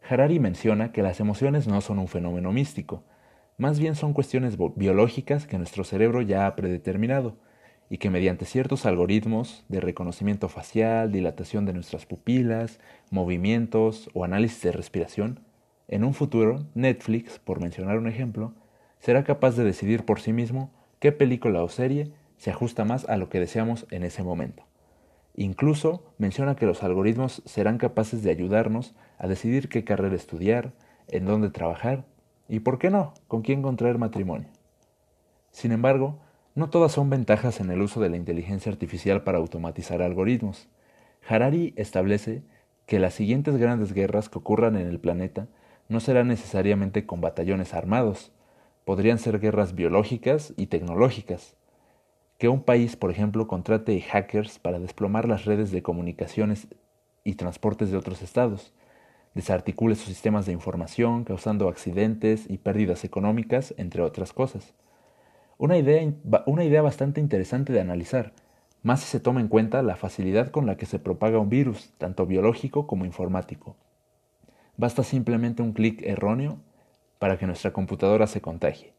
Harari 0.08 0.38
menciona 0.38 0.92
que 0.92 1.02
las 1.02 1.20
emociones 1.20 1.68
no 1.68 1.80
son 1.80 1.98
un 1.98 2.08
fenómeno 2.08 2.52
místico, 2.52 3.04
más 3.58 3.78
bien 3.78 3.94
son 3.94 4.12
cuestiones 4.12 4.56
biológicas 4.74 5.46
que 5.46 5.58
nuestro 5.58 5.84
cerebro 5.84 6.22
ya 6.22 6.46
ha 6.46 6.56
predeterminado 6.56 7.36
y 7.88 7.98
que 7.98 8.10
mediante 8.10 8.46
ciertos 8.46 8.86
algoritmos 8.86 9.64
de 9.68 9.80
reconocimiento 9.80 10.48
facial, 10.48 11.12
dilatación 11.12 11.66
de 11.66 11.74
nuestras 11.74 12.06
pupilas, 12.06 12.80
movimientos 13.10 14.10
o 14.14 14.24
análisis 14.24 14.62
de 14.62 14.72
respiración, 14.72 15.40
en 15.88 16.04
un 16.04 16.14
futuro 16.14 16.66
Netflix, 16.74 17.38
por 17.38 17.60
mencionar 17.60 17.98
un 17.98 18.08
ejemplo, 18.08 18.54
será 18.98 19.24
capaz 19.24 19.56
de 19.56 19.64
decidir 19.64 20.04
por 20.04 20.20
sí 20.20 20.32
mismo 20.32 20.72
qué 21.00 21.12
película 21.12 21.62
o 21.62 21.68
serie 21.68 22.12
se 22.38 22.50
ajusta 22.50 22.84
más 22.84 23.08
a 23.08 23.16
lo 23.16 23.28
que 23.28 23.40
deseamos 23.40 23.86
en 23.90 24.04
ese 24.04 24.22
momento. 24.22 24.64
Incluso 25.34 26.04
menciona 26.18 26.56
que 26.56 26.66
los 26.66 26.82
algoritmos 26.82 27.42
serán 27.46 27.78
capaces 27.78 28.22
de 28.22 28.30
ayudarnos 28.30 28.94
a 29.18 29.26
decidir 29.26 29.68
qué 29.68 29.84
carrera 29.84 30.14
estudiar, 30.14 30.72
en 31.08 31.26
dónde 31.26 31.50
trabajar 31.50 32.04
y, 32.48 32.60
¿por 32.60 32.78
qué 32.78 32.90
no?, 32.90 33.14
con 33.28 33.42
quién 33.42 33.62
contraer 33.62 33.98
matrimonio. 33.98 34.48
Sin 35.50 35.72
embargo, 35.72 36.18
no 36.54 36.70
todas 36.70 36.92
son 36.92 37.08
ventajas 37.10 37.60
en 37.60 37.70
el 37.70 37.80
uso 37.80 38.00
de 38.00 38.10
la 38.10 38.16
inteligencia 38.16 38.70
artificial 38.70 39.22
para 39.22 39.38
automatizar 39.38 40.02
algoritmos. 40.02 40.68
Harari 41.26 41.72
establece 41.76 42.42
que 42.86 42.98
las 42.98 43.14
siguientes 43.14 43.56
grandes 43.56 43.92
guerras 43.92 44.28
que 44.28 44.38
ocurran 44.38 44.76
en 44.76 44.86
el 44.86 45.00
planeta 45.00 45.48
no 45.88 46.00
serán 46.00 46.28
necesariamente 46.28 47.06
con 47.06 47.20
batallones 47.20 47.74
armados, 47.74 48.32
podrían 48.84 49.18
ser 49.18 49.38
guerras 49.38 49.74
biológicas 49.74 50.52
y 50.56 50.66
tecnológicas. 50.66 51.56
Que 52.38 52.48
un 52.48 52.62
país, 52.62 52.96
por 52.96 53.10
ejemplo, 53.10 53.46
contrate 53.46 54.00
hackers 54.00 54.58
para 54.58 54.78
desplomar 54.78 55.28
las 55.28 55.44
redes 55.44 55.70
de 55.70 55.82
comunicaciones 55.82 56.66
y 57.24 57.34
transportes 57.34 57.90
de 57.90 57.96
otros 57.96 58.22
estados, 58.22 58.72
desarticule 59.34 59.94
sus 59.94 60.06
sistemas 60.06 60.46
de 60.46 60.52
información, 60.52 61.24
causando 61.24 61.68
accidentes 61.68 62.48
y 62.48 62.58
pérdidas 62.58 63.04
económicas, 63.04 63.74
entre 63.78 64.02
otras 64.02 64.32
cosas. 64.32 64.74
Una 65.58 65.78
idea, 65.78 66.12
una 66.46 66.64
idea 66.64 66.82
bastante 66.82 67.20
interesante 67.20 67.72
de 67.72 67.80
analizar, 67.80 68.32
más 68.82 69.00
si 69.00 69.06
se 69.06 69.20
toma 69.20 69.40
en 69.40 69.48
cuenta 69.48 69.82
la 69.82 69.96
facilidad 69.96 70.50
con 70.50 70.66
la 70.66 70.76
que 70.76 70.86
se 70.86 70.98
propaga 70.98 71.38
un 71.38 71.48
virus, 71.48 71.92
tanto 71.98 72.26
biológico 72.26 72.86
como 72.86 73.04
informático. 73.04 73.76
Basta 74.76 75.04
simplemente 75.04 75.62
un 75.62 75.72
clic 75.72 76.02
erróneo 76.02 76.58
para 77.18 77.38
que 77.38 77.46
nuestra 77.46 77.72
computadora 77.72 78.26
se 78.26 78.40
contagie, 78.40 78.92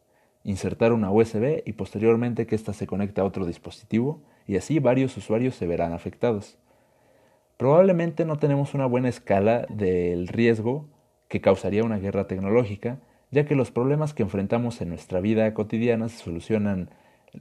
insertar 0.44 0.92
una 0.94 1.12
USB 1.12 1.64
y 1.66 1.74
posteriormente 1.74 2.46
que 2.46 2.56
ésta 2.56 2.74
se 2.74 2.88
conecte 2.88 3.22
a 3.22 3.26
otro 3.26 3.46
dispositivo 3.46 4.22
y 4.48 4.58
así 4.58 4.80
varios 4.80 5.16
usuarios 5.18 5.56
se 5.56 5.68
verán 5.68 5.94
afectados. 5.94 6.58
Probablemente 7.58 8.26
no 8.26 8.38
tenemos 8.38 8.74
una 8.74 8.86
buena 8.86 9.10
escala 9.10 9.66
del 9.70 10.28
riesgo 10.28 10.88
que 11.28 11.42
causaría 11.42 11.84
una 11.84 11.98
guerra 11.98 12.28
tecnológica, 12.28 13.00
ya 13.32 13.46
que 13.46 13.56
los 13.56 13.72
problemas 13.72 14.14
que 14.14 14.24
enfrentamos 14.24 14.82
en 14.82 14.90
nuestra 14.90 15.20
vida 15.20 15.54
cotidiana 15.54 16.10
se 16.10 16.18
solucionan 16.18 16.90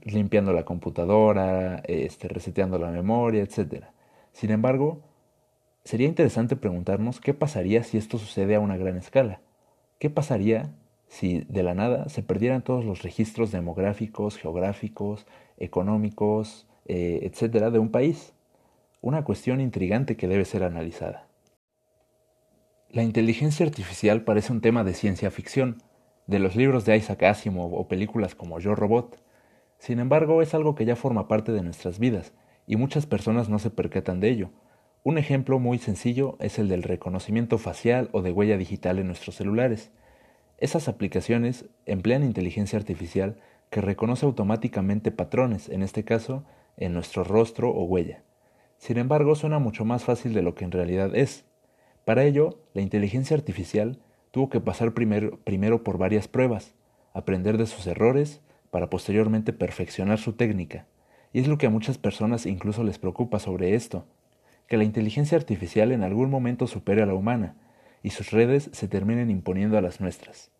limpiando 0.01 0.53
la 0.53 0.65
computadora, 0.65 1.83
este, 1.85 2.27
reseteando 2.27 2.79
la 2.79 2.89
memoria, 2.89 3.43
etc. 3.43 3.85
Sin 4.31 4.51
embargo, 4.51 5.01
sería 5.83 6.07
interesante 6.07 6.55
preguntarnos 6.55 7.19
qué 7.19 7.33
pasaría 7.33 7.83
si 7.83 7.97
esto 7.97 8.17
sucede 8.17 8.55
a 8.55 8.59
una 8.59 8.77
gran 8.77 8.97
escala. 8.97 9.41
¿Qué 9.99 10.09
pasaría 10.09 10.71
si 11.13 11.45
de 11.47 11.63
la 11.63 11.73
nada 11.73 12.09
se 12.09 12.23
perdieran 12.23 12.63
todos 12.63 12.85
los 12.85 13.03
registros 13.03 13.51
demográficos, 13.51 14.37
geográficos, 14.37 15.25
económicos, 15.57 16.67
eh, 16.85 17.19
etcétera, 17.23 17.69
de 17.69 17.79
un 17.79 17.89
país? 17.89 18.33
una 19.03 19.25
cuestión 19.25 19.59
intrigante 19.59 20.15
que 20.15 20.29
debe 20.29 20.45
ser 20.45 20.63
analizada. 20.63 21.27
La 22.89 23.03
inteligencia 23.03 23.65
artificial 23.65 24.23
parece 24.23 24.53
un 24.53 24.61
tema 24.61 24.85
de 24.85 24.93
ciencia 24.93 25.29
ficción, 25.29 25.83
de 26.25 26.39
los 26.39 26.55
libros 26.55 26.85
de 26.85 26.95
Isaac 26.95 27.23
Asimov 27.23 27.73
o 27.73 27.89
películas 27.89 28.33
como 28.33 28.61
Yo 28.61 28.75
Robot. 28.75 29.21
Sin 29.77 29.99
embargo, 29.99 30.41
es 30.41 30.53
algo 30.53 30.73
que 30.73 30.85
ya 30.85 30.95
forma 30.95 31.27
parte 31.27 31.51
de 31.51 31.61
nuestras 31.61 31.99
vidas, 31.99 32.31
y 32.65 32.77
muchas 32.77 33.05
personas 33.05 33.49
no 33.49 33.59
se 33.59 33.71
percatan 33.71 34.21
de 34.21 34.29
ello. 34.29 34.51
Un 35.03 35.17
ejemplo 35.17 35.59
muy 35.59 35.79
sencillo 35.79 36.37
es 36.39 36.57
el 36.57 36.69
del 36.69 36.81
reconocimiento 36.81 37.57
facial 37.57 38.07
o 38.13 38.21
de 38.21 38.31
huella 38.31 38.55
digital 38.55 38.99
en 38.99 39.07
nuestros 39.07 39.35
celulares. 39.35 39.91
Esas 40.63 40.87
aplicaciones 40.87 41.65
emplean 41.85 42.23
inteligencia 42.23 42.79
artificial 42.79 43.35
que 43.69 43.81
reconoce 43.81 44.25
automáticamente 44.25 45.11
patrones, 45.11 45.67
en 45.67 45.83
este 45.83 46.05
caso, 46.05 46.45
en 46.77 46.93
nuestro 46.93 47.25
rostro 47.25 47.69
o 47.69 47.83
huella. 47.83 48.23
Sin 48.77 48.97
embargo, 48.97 49.35
suena 49.35 49.59
mucho 49.59 49.83
más 49.83 50.05
fácil 50.05 50.33
de 50.33 50.41
lo 50.41 50.55
que 50.55 50.63
en 50.63 50.71
realidad 50.71 51.13
es. 51.17 51.43
Para 52.05 52.23
ello, 52.23 52.61
la 52.73 52.81
inteligencia 52.81 53.35
artificial 53.35 53.99
tuvo 54.31 54.49
que 54.49 54.61
pasar 54.61 54.93
primero, 54.93 55.37
primero 55.43 55.83
por 55.83 55.97
varias 55.97 56.29
pruebas, 56.29 56.75
aprender 57.13 57.57
de 57.57 57.65
sus 57.65 57.85
errores, 57.85 58.39
para 58.71 58.89
posteriormente 58.89 59.51
perfeccionar 59.51 60.17
su 60.17 60.31
técnica. 60.31 60.85
Y 61.33 61.41
es 61.41 61.49
lo 61.49 61.57
que 61.57 61.65
a 61.65 61.71
muchas 61.71 61.97
personas 61.97 62.45
incluso 62.45 62.85
les 62.85 62.99
preocupa 62.99 63.39
sobre 63.39 63.75
esto, 63.75 64.05
que 64.67 64.77
la 64.77 64.85
inteligencia 64.85 65.37
artificial 65.37 65.91
en 65.91 66.03
algún 66.03 66.29
momento 66.29 66.67
supere 66.67 67.01
a 67.03 67.05
la 67.05 67.15
humana, 67.15 67.57
y 68.01 68.11
sus 68.11 68.31
redes 68.31 68.69
se 68.71 68.87
terminen 68.87 69.29
imponiendo 69.29 69.77
a 69.77 69.81
las 69.81 69.99
nuestras. 69.99 70.52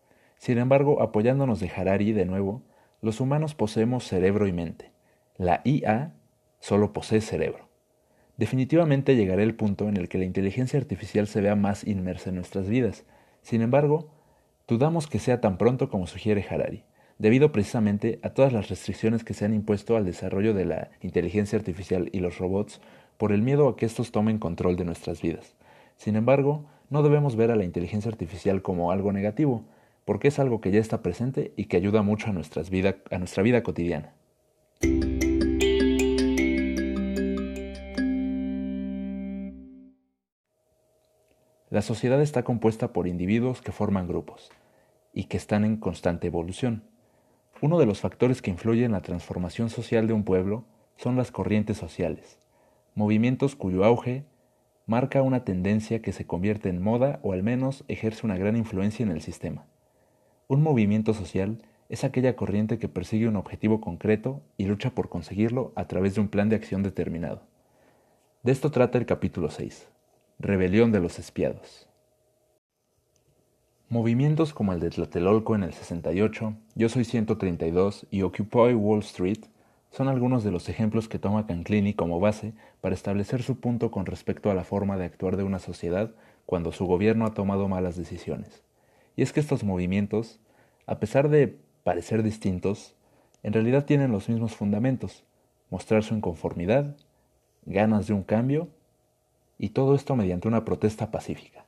Sin 0.44 0.58
embargo, 0.58 1.00
apoyándonos 1.00 1.58
de 1.58 1.70
Harari 1.74 2.12
de 2.12 2.26
nuevo, 2.26 2.60
los 3.00 3.18
humanos 3.18 3.54
poseemos 3.54 4.06
cerebro 4.06 4.46
y 4.46 4.52
mente. 4.52 4.90
La 5.38 5.62
IA 5.64 6.12
solo 6.60 6.92
posee 6.92 7.22
cerebro. 7.22 7.70
Definitivamente 8.36 9.16
llegará 9.16 9.42
el 9.42 9.54
punto 9.54 9.88
en 9.88 9.96
el 9.96 10.10
que 10.10 10.18
la 10.18 10.26
inteligencia 10.26 10.78
artificial 10.78 11.28
se 11.28 11.40
vea 11.40 11.56
más 11.56 11.86
inmersa 11.86 12.28
en 12.28 12.36
nuestras 12.36 12.68
vidas. 12.68 13.06
Sin 13.40 13.62
embargo, 13.62 14.10
dudamos 14.68 15.06
que 15.06 15.18
sea 15.18 15.40
tan 15.40 15.56
pronto 15.56 15.88
como 15.88 16.06
sugiere 16.06 16.44
Harari, 16.46 16.84
debido 17.18 17.50
precisamente 17.50 18.20
a 18.22 18.28
todas 18.28 18.52
las 18.52 18.68
restricciones 18.68 19.24
que 19.24 19.32
se 19.32 19.46
han 19.46 19.54
impuesto 19.54 19.96
al 19.96 20.04
desarrollo 20.04 20.52
de 20.52 20.66
la 20.66 20.90
inteligencia 21.00 21.58
artificial 21.58 22.10
y 22.12 22.20
los 22.20 22.36
robots 22.36 22.82
por 23.16 23.32
el 23.32 23.40
miedo 23.40 23.66
a 23.66 23.76
que 23.76 23.86
estos 23.86 24.12
tomen 24.12 24.38
control 24.38 24.76
de 24.76 24.84
nuestras 24.84 25.22
vidas. 25.22 25.54
Sin 25.96 26.16
embargo, 26.16 26.66
no 26.90 27.02
debemos 27.02 27.34
ver 27.34 27.50
a 27.50 27.56
la 27.56 27.64
inteligencia 27.64 28.10
artificial 28.10 28.60
como 28.60 28.92
algo 28.92 29.10
negativo, 29.10 29.64
porque 30.04 30.28
es 30.28 30.38
algo 30.38 30.60
que 30.60 30.70
ya 30.70 30.80
está 30.80 31.02
presente 31.02 31.52
y 31.56 31.66
que 31.66 31.76
ayuda 31.76 32.02
mucho 32.02 32.30
a, 32.30 32.32
nuestras 32.32 32.70
vida, 32.70 32.96
a 33.10 33.18
nuestra 33.18 33.42
vida 33.42 33.62
cotidiana. 33.62 34.14
La 41.70 41.82
sociedad 41.82 42.22
está 42.22 42.44
compuesta 42.44 42.92
por 42.92 43.08
individuos 43.08 43.60
que 43.60 43.72
forman 43.72 44.06
grupos 44.06 44.50
y 45.12 45.24
que 45.24 45.36
están 45.36 45.64
en 45.64 45.76
constante 45.76 46.28
evolución. 46.28 46.84
Uno 47.60 47.78
de 47.78 47.86
los 47.86 48.00
factores 48.00 48.42
que 48.42 48.50
influye 48.50 48.84
en 48.84 48.92
la 48.92 49.00
transformación 49.00 49.70
social 49.70 50.06
de 50.06 50.12
un 50.12 50.22
pueblo 50.22 50.66
son 50.96 51.16
las 51.16 51.32
corrientes 51.32 51.76
sociales, 51.76 52.38
movimientos 52.94 53.56
cuyo 53.56 53.84
auge 53.84 54.24
marca 54.86 55.22
una 55.22 55.44
tendencia 55.44 56.00
que 56.00 56.12
se 56.12 56.26
convierte 56.26 56.68
en 56.68 56.80
moda 56.80 57.18
o 57.22 57.32
al 57.32 57.42
menos 57.42 57.84
ejerce 57.88 58.26
una 58.26 58.36
gran 58.36 58.56
influencia 58.56 59.02
en 59.02 59.10
el 59.10 59.22
sistema. 59.22 59.66
Un 60.46 60.62
movimiento 60.62 61.14
social 61.14 61.62
es 61.88 62.04
aquella 62.04 62.36
corriente 62.36 62.78
que 62.78 62.88
persigue 62.88 63.28
un 63.28 63.36
objetivo 63.36 63.80
concreto 63.80 64.42
y 64.58 64.66
lucha 64.66 64.90
por 64.90 65.08
conseguirlo 65.08 65.72
a 65.74 65.86
través 65.86 66.14
de 66.14 66.20
un 66.20 66.28
plan 66.28 66.50
de 66.50 66.56
acción 66.56 66.82
determinado. 66.82 67.42
De 68.42 68.52
esto 68.52 68.70
trata 68.70 68.98
el 68.98 69.06
capítulo 69.06 69.48
6, 69.48 69.88
Rebelión 70.38 70.92
de 70.92 71.00
los 71.00 71.18
Espiados. 71.18 71.88
Movimientos 73.88 74.52
como 74.52 74.74
el 74.74 74.80
de 74.80 74.90
Tlatelolco 74.90 75.54
en 75.54 75.62
el 75.62 75.72
68, 75.72 76.54
Yo 76.74 76.88
Soy 76.90 77.04
132 77.04 78.06
y 78.10 78.20
Occupy 78.20 78.74
Wall 78.74 79.00
Street 79.00 79.46
son 79.90 80.08
algunos 80.08 80.44
de 80.44 80.50
los 80.50 80.68
ejemplos 80.68 81.08
que 81.08 81.18
toma 81.18 81.46
Canclini 81.46 81.94
como 81.94 82.20
base 82.20 82.52
para 82.82 82.94
establecer 82.94 83.42
su 83.42 83.60
punto 83.60 83.90
con 83.90 84.04
respecto 84.04 84.50
a 84.50 84.54
la 84.54 84.64
forma 84.64 84.98
de 84.98 85.04
actuar 85.04 85.38
de 85.38 85.44
una 85.44 85.58
sociedad 85.58 86.10
cuando 86.44 86.72
su 86.72 86.84
gobierno 86.84 87.24
ha 87.24 87.32
tomado 87.32 87.68
malas 87.68 87.96
decisiones. 87.96 88.63
Y 89.16 89.22
es 89.22 89.32
que 89.32 89.40
estos 89.40 89.64
movimientos, 89.64 90.40
a 90.86 90.98
pesar 90.98 91.28
de 91.28 91.56
parecer 91.82 92.22
distintos, 92.22 92.94
en 93.42 93.52
realidad 93.52 93.84
tienen 93.84 94.10
los 94.10 94.28
mismos 94.28 94.54
fundamentos, 94.54 95.24
mostrar 95.70 96.02
su 96.02 96.14
inconformidad, 96.14 96.96
ganas 97.66 98.06
de 98.06 98.14
un 98.14 98.22
cambio, 98.22 98.68
y 99.58 99.70
todo 99.70 99.94
esto 99.94 100.16
mediante 100.16 100.48
una 100.48 100.64
protesta 100.64 101.10
pacífica. 101.10 101.64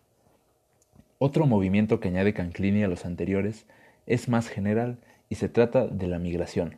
Otro 1.19 1.47
movimiento 1.47 2.01
que 2.01 2.09
añade 2.09 2.35
Canclini 2.35 2.83
a 2.83 2.89
los 2.89 3.07
anteriores 3.07 3.67
es 4.07 4.29
más 4.29 4.49
general 4.49 4.99
y 5.29 5.37
se 5.37 5.49
trata 5.49 5.87
de 5.87 6.09
la 6.09 6.19
migración. 6.19 6.77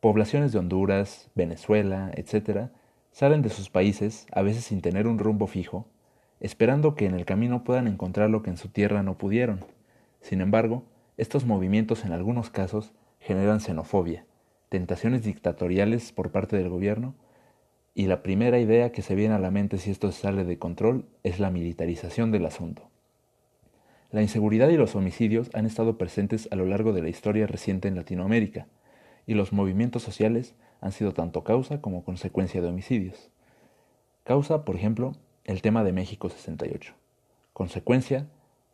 Poblaciones 0.00 0.52
de 0.52 0.58
Honduras, 0.58 1.30
Venezuela, 1.34 2.10
etc., 2.14 2.68
salen 3.12 3.42
de 3.42 3.48
sus 3.48 3.70
países, 3.70 4.26
a 4.30 4.42
veces 4.42 4.64
sin 4.64 4.82
tener 4.82 5.06
un 5.06 5.18
rumbo 5.18 5.46
fijo, 5.46 5.86
esperando 6.40 6.94
que 6.94 7.06
en 7.06 7.14
el 7.14 7.24
camino 7.24 7.64
puedan 7.64 7.86
encontrar 7.86 8.28
lo 8.28 8.42
que 8.42 8.50
en 8.50 8.58
su 8.58 8.68
tierra 8.68 9.02
no 9.02 9.16
pudieron. 9.16 9.64
Sin 10.26 10.40
embargo, 10.40 10.82
estos 11.18 11.44
movimientos 11.44 12.04
en 12.04 12.10
algunos 12.10 12.50
casos 12.50 12.90
generan 13.20 13.60
xenofobia, 13.60 14.26
tentaciones 14.68 15.22
dictatoriales 15.22 16.10
por 16.10 16.32
parte 16.32 16.56
del 16.56 16.68
gobierno, 16.68 17.14
y 17.94 18.08
la 18.08 18.24
primera 18.24 18.58
idea 18.58 18.90
que 18.90 19.02
se 19.02 19.14
viene 19.14 19.36
a 19.36 19.38
la 19.38 19.52
mente 19.52 19.78
si 19.78 19.92
esto 19.92 20.10
sale 20.10 20.44
de 20.44 20.58
control 20.58 21.06
es 21.22 21.38
la 21.38 21.50
militarización 21.50 22.32
del 22.32 22.44
asunto. 22.44 22.90
La 24.10 24.20
inseguridad 24.20 24.68
y 24.70 24.76
los 24.76 24.96
homicidios 24.96 25.48
han 25.54 25.64
estado 25.64 25.96
presentes 25.96 26.48
a 26.50 26.56
lo 26.56 26.66
largo 26.66 26.92
de 26.92 27.02
la 27.02 27.08
historia 27.08 27.46
reciente 27.46 27.86
en 27.86 27.94
Latinoamérica, 27.94 28.66
y 29.28 29.34
los 29.34 29.52
movimientos 29.52 30.02
sociales 30.02 30.56
han 30.80 30.90
sido 30.90 31.14
tanto 31.14 31.44
causa 31.44 31.80
como 31.80 32.02
consecuencia 32.02 32.60
de 32.60 32.66
homicidios. 32.66 33.30
Causa, 34.24 34.64
por 34.64 34.74
ejemplo, 34.74 35.12
el 35.44 35.62
tema 35.62 35.84
de 35.84 35.92
México 35.92 36.28
68. 36.28 36.94
Consecuencia, 37.52 38.26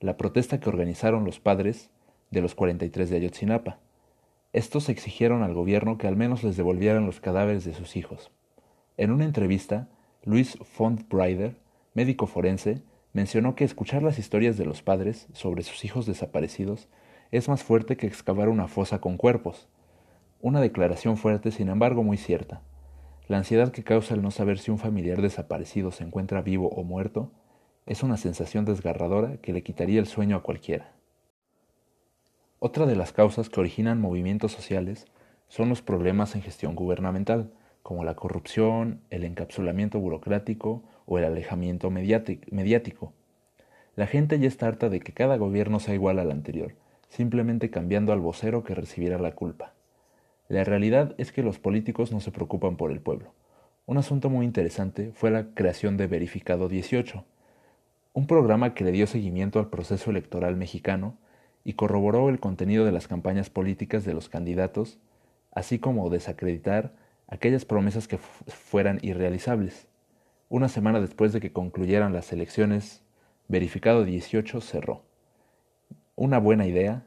la 0.03 0.17
protesta 0.17 0.59
que 0.59 0.69
organizaron 0.69 1.25
los 1.25 1.38
padres 1.38 1.91
de 2.31 2.41
los 2.41 2.55
43 2.55 3.09
de 3.09 3.17
Ayotzinapa. 3.17 3.79
Estos 4.53 4.88
exigieron 4.88 5.43
al 5.43 5.55
gobierno 5.55 5.97
que 5.97 6.09
al 6.09 6.17
menos 6.17 6.43
les 6.43 6.57
devolvieran 6.57 7.07
los 7.07 7.21
cadáveres 7.21 7.65
de 7.65 7.73
sus 7.73 7.97
hijos. 7.97 8.33
En 8.97 9.12
una 9.12 9.25
entrevista, 9.25 9.88
Luis 10.25 10.59
Fontbrider, 10.62 11.57
médico 11.95 12.27
forense, 12.27 12.83
mencionó 13.12 13.55
que 13.55 13.65
escuchar 13.65 14.03
las 14.03 14.19
historias 14.19 14.57
de 14.57 14.65
los 14.65 14.83
padres 14.83 15.29
sobre 15.33 15.62
sus 15.62 15.85
hijos 15.85 16.05
desaparecidos 16.05 16.88
es 17.31 17.49
más 17.49 17.62
fuerte 17.62 17.97
que 17.97 18.07
excavar 18.07 18.49
una 18.49 18.67
fosa 18.67 19.01
con 19.01 19.17
cuerpos. 19.17 19.69
Una 20.41 20.61
declaración 20.61 21.17
fuerte, 21.17 21.53
sin 21.53 21.69
embargo, 21.69 22.03
muy 22.03 22.17
cierta. 22.17 22.61
La 23.29 23.38
ansiedad 23.38 23.71
que 23.71 23.85
causa 23.85 24.15
el 24.15 24.23
no 24.23 24.33
saber 24.33 24.59
si 24.59 24.73
un 24.73 24.79
familiar 24.79 25.23
desaparecido 25.23 25.93
se 25.93 26.03
encuentra 26.03 26.43
vivo 26.43 26.69
o 26.69 26.83
muerto 26.83 27.31
es 27.87 28.03
una 28.03 28.16
sensación 28.16 28.64
desgarradora 28.64 29.38
que 29.38 29.53
le 29.53 29.62
quitaría 29.62 30.01
el 30.01 30.07
sueño 30.07 30.37
a 30.37 30.42
cualquiera. 30.42 30.92
Otra 32.59 32.87
de 32.87 32.95
las 32.95 33.12
causas 33.12 33.49
que 33.49 33.59
originan 33.59 34.01
movimientos 34.01 34.53
sociales 34.53 35.07
son 35.49 35.68
los 35.68 35.83
problemas 35.83 36.35
en 36.35 36.42
gestión 36.42 36.75
gubernamental, 36.77 37.53
como 37.83 38.05
la 38.05 38.14
corrupción, 38.14 39.01
el 39.11 39.25
encapsulamiento 39.25 39.99
burocrático 39.99 40.83
o 41.07 41.18
el 41.18 41.25
alejamiento 41.25 41.90
mediático. 41.90 43.12
La 43.97 44.07
gente 44.07 44.38
ya 44.38 44.49
está 44.49 44.68
harta 44.68 44.88
de 44.88 45.01
que 45.01 45.12
cada 45.12 45.37
gobierno 45.37 45.81
sea 45.81 45.95
igual 45.95 46.18
al 46.18 46.31
anterior, 46.31 46.75
simplemente 47.09 47.71
cambiando 47.71 48.12
al 48.12 48.21
vocero 48.21 48.62
que 48.62 48.75
recibiera 48.75 49.18
la 49.18 49.33
culpa. 49.33 49.75
La 50.49 50.64
realidad 50.64 51.14
es 51.18 51.33
que 51.33 51.42
los 51.42 51.59
políticos 51.59 52.12
no 52.12 52.21
se 52.21 52.31
preocupan 52.31 52.77
por 52.77 52.92
el 52.92 53.01
pueblo. 53.01 53.35
Un 53.85 53.99
asunto 53.99 54.31
muy 54.31 54.47
interesante 54.47 55.11
fue 55.12 55.31
la 55.31 55.53
creación 55.55 55.97
de 55.97 56.07
Verificado 56.07 56.68
18, 56.68 57.25
un 58.14 58.27
programa 58.27 58.75
que 58.75 58.85
le 58.85 58.92
dio 58.92 59.07
seguimiento 59.07 59.59
al 59.59 59.70
proceso 59.70 60.11
electoral 60.11 60.57
mexicano 60.57 61.16
y 61.64 61.75
corroboró 61.75 62.29
el 62.29 62.40
contenido 62.40 62.85
de 62.85 62.92
las 62.92 63.09
campañas 63.09 63.48
políticas 63.48 64.05
de 64.05 64.12
los 64.12 64.29
candidatos, 64.29 64.98
así 65.51 65.79
como 65.79 66.11
desacreditar 66.11 66.92
aquellas 67.27 67.64
promesas 67.64 68.09
que 68.09 68.18
fueran 68.18 68.98
irrealizables. 69.01 69.87
Una 70.51 70.68
semana 70.68 71.01
después 71.01 71.33
de 71.33 71.40
que 71.40 71.53
concluyeran 71.53 72.12
las 72.12 72.33
elecciones, 72.33 73.03
verificado 73.48 74.05
18 74.05 74.61
cerró. 74.61 75.03
Una 76.14 76.38
buena 76.38 76.66
idea, 76.66 77.05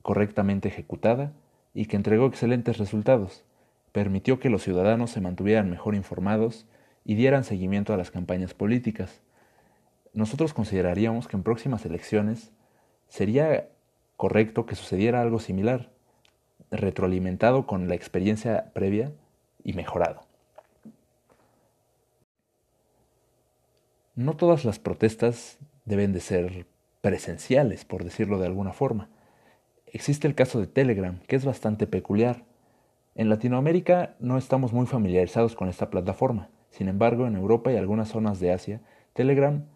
correctamente 0.00 0.68
ejecutada 0.68 1.32
y 1.74 1.86
que 1.86 1.96
entregó 1.96 2.24
excelentes 2.26 2.78
resultados. 2.78 3.44
Permitió 3.92 4.40
que 4.40 4.48
los 4.48 4.62
ciudadanos 4.62 5.10
se 5.10 5.20
mantuvieran 5.20 5.68
mejor 5.68 5.94
informados 5.94 6.66
y 7.04 7.16
dieran 7.16 7.44
seguimiento 7.44 7.92
a 7.92 7.98
las 7.98 8.10
campañas 8.10 8.54
políticas 8.54 9.20
nosotros 10.16 10.54
consideraríamos 10.54 11.28
que 11.28 11.36
en 11.36 11.42
próximas 11.42 11.84
elecciones 11.84 12.50
sería 13.06 13.68
correcto 14.16 14.64
que 14.64 14.74
sucediera 14.74 15.20
algo 15.20 15.40
similar, 15.40 15.90
retroalimentado 16.70 17.66
con 17.66 17.86
la 17.86 17.96
experiencia 17.96 18.72
previa 18.72 19.12
y 19.62 19.74
mejorado. 19.74 20.22
No 24.14 24.34
todas 24.38 24.64
las 24.64 24.78
protestas 24.78 25.58
deben 25.84 26.14
de 26.14 26.20
ser 26.20 26.66
presenciales, 27.02 27.84
por 27.84 28.02
decirlo 28.02 28.38
de 28.38 28.46
alguna 28.46 28.72
forma. 28.72 29.10
Existe 29.86 30.26
el 30.26 30.34
caso 30.34 30.58
de 30.58 30.66
Telegram, 30.66 31.20
que 31.26 31.36
es 31.36 31.44
bastante 31.44 31.86
peculiar. 31.86 32.42
En 33.16 33.28
Latinoamérica 33.28 34.14
no 34.18 34.38
estamos 34.38 34.72
muy 34.72 34.86
familiarizados 34.86 35.54
con 35.54 35.68
esta 35.68 35.90
plataforma. 35.90 36.48
Sin 36.70 36.88
embargo, 36.88 37.26
en 37.26 37.36
Europa 37.36 37.70
y 37.70 37.76
algunas 37.76 38.08
zonas 38.08 38.40
de 38.40 38.52
Asia, 38.52 38.80
Telegram 39.12 39.66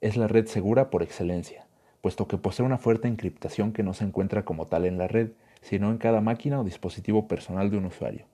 es 0.00 0.16
la 0.16 0.28
red 0.28 0.46
segura 0.46 0.90
por 0.90 1.02
excelencia, 1.02 1.66
puesto 2.00 2.28
que 2.28 2.38
posee 2.38 2.64
una 2.64 2.78
fuerte 2.78 3.08
encriptación 3.08 3.72
que 3.72 3.82
no 3.82 3.94
se 3.94 4.04
encuentra 4.04 4.44
como 4.44 4.66
tal 4.66 4.86
en 4.86 4.98
la 4.98 5.08
red, 5.08 5.30
sino 5.60 5.90
en 5.90 5.98
cada 5.98 6.20
máquina 6.20 6.60
o 6.60 6.64
dispositivo 6.64 7.26
personal 7.26 7.70
de 7.70 7.78
un 7.78 7.86
usuario. 7.86 8.26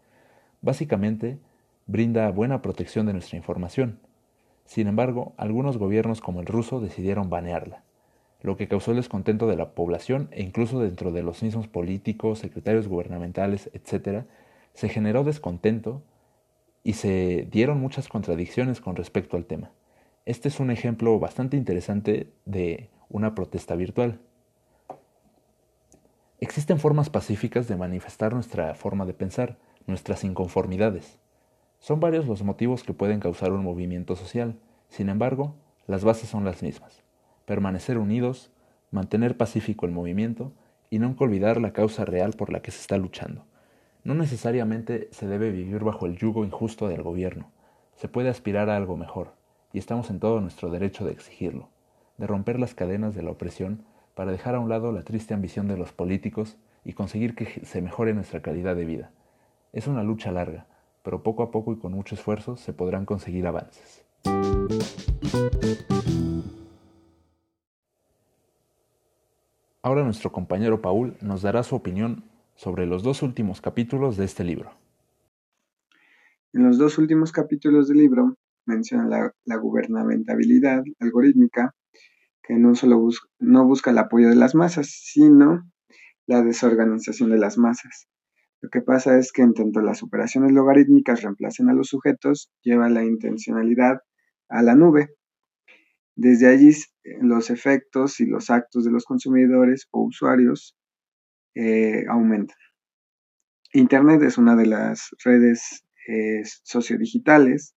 Básicamente, 0.61 1.39
brinda 1.87 2.31
buena 2.31 2.63
protección 2.63 3.07
de 3.07 3.13
nuestra 3.13 3.37
información. 3.37 3.99
Sin 4.65 4.87
embargo, 4.87 5.35
algunos 5.37 5.77
gobiernos 5.77 6.21
como 6.21 6.41
el 6.41 6.47
ruso 6.47 6.81
decidieron 6.81 7.31
banearla, 7.31 7.83
lo 8.41 8.57
que 8.57 8.69
causó 8.69 8.91
el 8.91 8.99
descontento 8.99 9.47
de 9.47 9.57
la 9.57 9.71
población 9.71 10.29
e 10.31 10.43
incluso 10.43 10.81
dentro 10.81 11.13
de 11.13 11.23
los 11.23 11.43
mismos 11.43 11.67
políticos, 11.67 12.41
secretarios 12.41 12.89
gubernamentales, 12.89 13.71
etc., 13.73 14.25
se 14.75 14.89
generó 14.89 15.25
descontento 15.25 16.03
y 16.83 16.95
se 16.95 17.49
dieron 17.51 17.81
muchas 17.81 18.09
contradicciones 18.09 18.81
con 18.81 18.97
respecto 18.97 19.37
al 19.37 19.47
tema. 19.47 19.71
Este 20.27 20.49
es 20.49 20.59
un 20.59 20.71
ejemplo 20.71 21.19
bastante 21.19 21.59
interesante 21.59 22.33
de 22.47 22.89
una 23.11 23.35
protesta 23.35 23.75
virtual. 23.75 24.21
Existen 26.41 26.79
formas 26.79 27.11
pacíficas 27.11 27.69
de 27.69 27.77
manifestar 27.77 28.33
nuestra 28.33 28.75
forma 28.75 29.05
de 29.05 29.13
pensar, 29.13 29.59
nuestras 29.87 30.25
inconformidades. 30.25 31.19
Son 31.79 32.01
varios 32.01 32.27
los 32.27 32.43
motivos 32.43 32.85
que 32.85 32.95
pueden 32.95 33.21
causar 33.21 33.53
un 33.53 33.63
movimiento 33.63 34.17
social, 34.17 34.59
sin 34.89 35.11
embargo, 35.11 35.57
las 35.87 36.05
bases 36.05 36.31
son 36.31 36.47
las 36.47 36.63
mismas. 36.63 37.03
Permanecer 37.45 37.99
unidos, 37.99 38.51
mantener 38.91 39.37
pacífico 39.37 39.85
el 39.85 39.93
movimiento 39.93 40.53
y 40.89 41.01
nunca 41.01 41.25
olvidar 41.25 41.61
la 41.61 41.75
causa 41.75 42.07
real 42.07 42.33
por 42.33 42.51
la 42.51 42.63
que 42.63 42.71
se 42.71 42.81
está 42.81 42.97
luchando. 42.97 43.45
No 44.05 44.15
necesariamente 44.15 45.09
se 45.13 45.27
debe 45.27 45.51
vivir 45.51 45.85
bajo 45.85 46.07
el 46.07 46.17
yugo 46.17 46.47
injusto 46.47 46.89
del 46.89 47.03
gobierno. 47.03 47.51
Se 47.97 48.09
puede 48.09 48.31
aspirar 48.31 48.71
a 48.71 48.77
algo 48.77 48.97
mejor, 48.97 49.35
y 49.75 49.79
estamos 49.79 50.09
en 50.09 50.21
todo 50.21 50.41
nuestro 50.41 50.71
derecho 50.71 51.05
de 51.05 51.11
exigirlo, 51.11 51.69
de 52.17 52.29
romper 52.29 52.61
las 52.61 52.75
cadenas 52.75 53.17
de 53.17 53.25
la 53.25 53.33
opresión 53.33 53.83
para 54.15 54.31
dejar 54.31 54.55
a 54.55 54.61
un 54.61 54.69
lado 54.69 54.93
la 54.93 55.03
triste 55.03 55.35
ambición 55.35 55.67
de 55.67 55.77
los 55.77 55.93
políticos 55.93 56.57
y 56.85 56.93
conseguir 56.93 57.35
que 57.35 57.67
se 57.67 57.83
mejore 57.83 58.15
nuestra 58.15 58.41
calidad 58.41 58.77
de 58.77 58.85
vida. 58.85 59.11
Es 59.73 59.89
una 59.89 60.05
lucha 60.05 60.31
larga, 60.31 60.69
pero 61.03 61.25
poco 61.25 61.43
a 61.43 61.51
poco 61.51 61.73
y 61.73 61.77
con 61.77 61.93
mucho 61.93 62.15
esfuerzo 62.15 62.57
se 62.57 62.73
podrán 62.73 63.05
conseguir 63.05 63.49
avances. 63.49 64.05
Ahora 69.83 70.05
nuestro 70.05 70.31
compañero 70.31 70.81
Paul 70.81 71.17
nos 71.21 71.43
dará 71.43 71.65
su 71.65 71.75
opinión 71.75 72.23
sobre 72.55 72.87
los 72.87 73.03
dos 73.03 73.23
últimos 73.23 73.61
capítulos 73.61 74.17
de 74.17 74.25
este 74.25 74.45
libro. 74.45 74.71
En 76.53 76.63
los 76.63 76.79
dos 76.79 76.97
últimos 76.97 77.33
capítulos 77.33 77.89
del 77.89 77.99
libro 77.99 78.37
menciona 78.67 79.33
la, 79.45 79.57
gubernamentabilidad 79.57 80.83
algorítmica, 81.01 81.75
que 82.43 82.55
no 82.55 82.75
solo 82.75 83.09
no 83.39 83.67
busca 83.67 83.91
el 83.91 83.99
apoyo 83.99 84.29
de 84.29 84.37
las 84.37 84.55
masas, 84.55 84.89
sino 84.89 85.71
la 86.27 86.43
desorganización 86.43 87.31
de 87.31 87.39
las 87.39 87.59
masas. 87.59 88.09
Lo 88.61 88.71
que 88.71 88.81
pasa 88.81 89.19
es 89.19 89.33
que 89.33 89.43
en 89.43 89.55
tanto 89.55 89.81
las 89.81 90.03
operaciones 90.03 90.53
logarítmicas 90.53 91.23
reemplacen 91.23 91.69
a 91.69 91.75
los 91.75 91.89
sujetos, 91.89 92.51
lleva 92.63 92.89
la 92.89 93.05
intencionalidad 93.05 93.99
a 94.49 94.63
la 94.63 94.75
nube. 94.75 95.11
Desde 96.17 96.49
allí 96.49 96.71
los 97.21 97.51
efectos 97.51 98.21
y 98.21 98.27
los 98.27 98.51
actos 98.51 98.85
de 98.85 98.91
los 98.91 99.05
consumidores 99.05 99.89
o 99.91 100.05
usuarios 100.05 100.77
eh, 101.55 102.05
aumentan. 102.09 102.57
Internet 103.73 104.23
es 104.23 104.39
una 104.39 104.55
de 104.55 104.67
las 104.67 105.11
redes 105.25 105.85
eh, 106.07 106.43
sociodigitales 106.63 107.75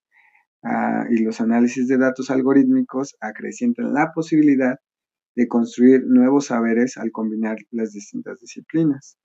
y 1.09 1.23
los 1.23 1.41
análisis 1.41 1.87
de 1.87 1.97
datos 1.97 2.29
algorítmicos 2.29 3.15
acrecientan 3.21 3.93
la 3.93 4.11
posibilidad 4.13 4.77
de 5.35 5.47
construir 5.47 6.03
nuevos 6.05 6.47
saberes 6.47 6.97
al 6.97 7.11
combinar 7.11 7.57
las 7.71 7.93
distintas 7.93 8.39
disciplinas. 8.39 9.17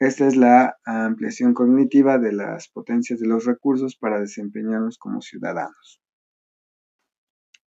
Esta 0.00 0.26
es 0.26 0.36
la 0.36 0.76
ampliación 0.84 1.54
cognitiva 1.54 2.18
de 2.18 2.32
las 2.32 2.68
potencias 2.68 3.18
de 3.18 3.26
los 3.26 3.44
recursos 3.44 3.96
para 3.96 4.20
desempeñarnos 4.20 4.96
como 4.96 5.20
ciudadanos. 5.20 6.00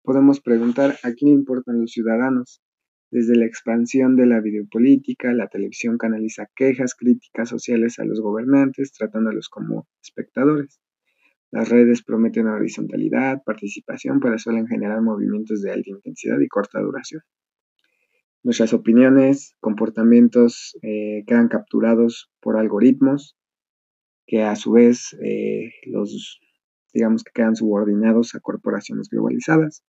Podemos 0.02 0.40
preguntar 0.40 0.96
a 1.02 1.12
quién 1.12 1.32
importan 1.32 1.80
los 1.80 1.90
ciudadanos. 1.90 2.62
Desde 3.10 3.36
la 3.36 3.46
expansión 3.46 4.14
de 4.14 4.26
la 4.26 4.40
videopolítica, 4.40 5.32
la 5.32 5.48
televisión 5.48 5.98
canaliza 5.98 6.46
quejas, 6.54 6.94
críticas 6.94 7.48
sociales 7.48 7.98
a 7.98 8.04
los 8.04 8.20
gobernantes, 8.20 8.92
tratándolos 8.92 9.48
como 9.48 9.88
espectadores. 10.00 10.80
Las 11.52 11.68
redes 11.68 12.02
prometen 12.02 12.46
horizontalidad, 12.46 13.42
participación, 13.44 14.20
pero 14.20 14.38
suelen 14.38 14.68
generar 14.68 15.02
movimientos 15.02 15.62
de 15.62 15.72
alta 15.72 15.90
intensidad 15.90 16.38
y 16.38 16.48
corta 16.48 16.80
duración. 16.80 17.22
Nuestras 18.42 18.72
opiniones, 18.72 19.56
comportamientos 19.60 20.78
eh, 20.82 21.24
quedan 21.26 21.48
capturados 21.48 22.30
por 22.40 22.56
algoritmos 22.56 23.36
que 24.26 24.42
a 24.42 24.54
su 24.54 24.72
vez 24.72 25.16
eh, 25.22 25.72
los, 25.86 26.40
digamos 26.94 27.24
que 27.24 27.32
quedan 27.34 27.56
subordinados 27.56 28.34
a 28.34 28.40
corporaciones 28.40 29.08
globalizadas. 29.10 29.84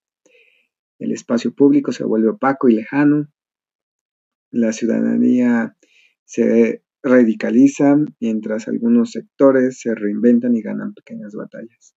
El 0.98 1.12
espacio 1.12 1.54
público 1.54 1.92
se 1.92 2.04
vuelve 2.04 2.30
opaco 2.30 2.68
y 2.68 2.74
lejano. 2.74 3.28
La 4.50 4.74
ciudadanía 4.74 5.78
se 6.26 6.84
radicaliza 7.04 7.98
mientras 8.20 8.68
algunos 8.68 9.12
sectores 9.12 9.80
se 9.80 9.96
reinventan 9.96 10.56
y 10.56 10.62
ganan 10.62 10.94
pequeñas 10.94 11.34
batallas. 11.34 11.96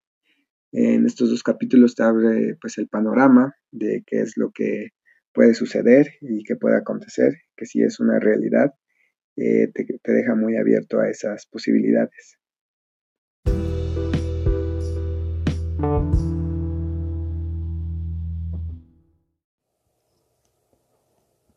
En 0.73 1.07
estos 1.07 1.31
dos 1.31 1.43
capítulos 1.43 1.95
te 1.95 2.03
abre 2.03 2.57
pues, 2.61 2.79
el 2.79 2.89
panorama 2.89 3.55
de 3.71 4.03
qué 4.07 4.21
es 4.21 4.37
lo 4.37 4.51
que 4.51 4.89
puede 5.33 5.55
suceder 5.55 6.09
y 6.21 6.43
qué 6.45 6.57
puede 6.57 6.77
acontecer, 6.77 7.35
que 7.57 7.67
si 7.67 7.83
es 7.83 8.01
una 8.01 8.19
realidad, 8.19 8.73
eh, 9.37 9.69
te 9.73 10.13
deja 10.13 10.35
muy 10.35 10.57
abierto 10.57 11.01
a 11.01 11.09
esas 11.09 11.47
posibilidades. 11.47 12.39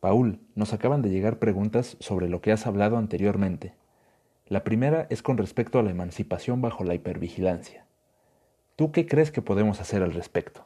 Paul, 0.08 0.39
nos 0.56 0.72
acaban 0.72 1.02
de 1.02 1.10
llegar 1.10 1.38
preguntas 1.38 1.98
sobre 2.00 2.30
lo 2.30 2.39
que 2.39 2.54
has 2.54 2.65
hablado 2.65 2.96
anteriormente. 2.96 3.74
La 4.48 4.63
primera 4.63 5.06
es 5.10 5.22
con 5.22 5.38
respecto 5.38 5.80
a 5.80 5.84
la 5.84 5.91
emancipación 5.91 6.62
bajo 6.62 6.86
la 6.86 6.96
hipervigilancia. 6.96 7.86
¿Tú 8.78 8.93
qué 8.93 9.06
crees 9.06 9.32
que 9.32 9.41
podemos 9.41 9.82
hacer 9.82 10.04
al 10.04 10.13
respecto? 10.13 10.65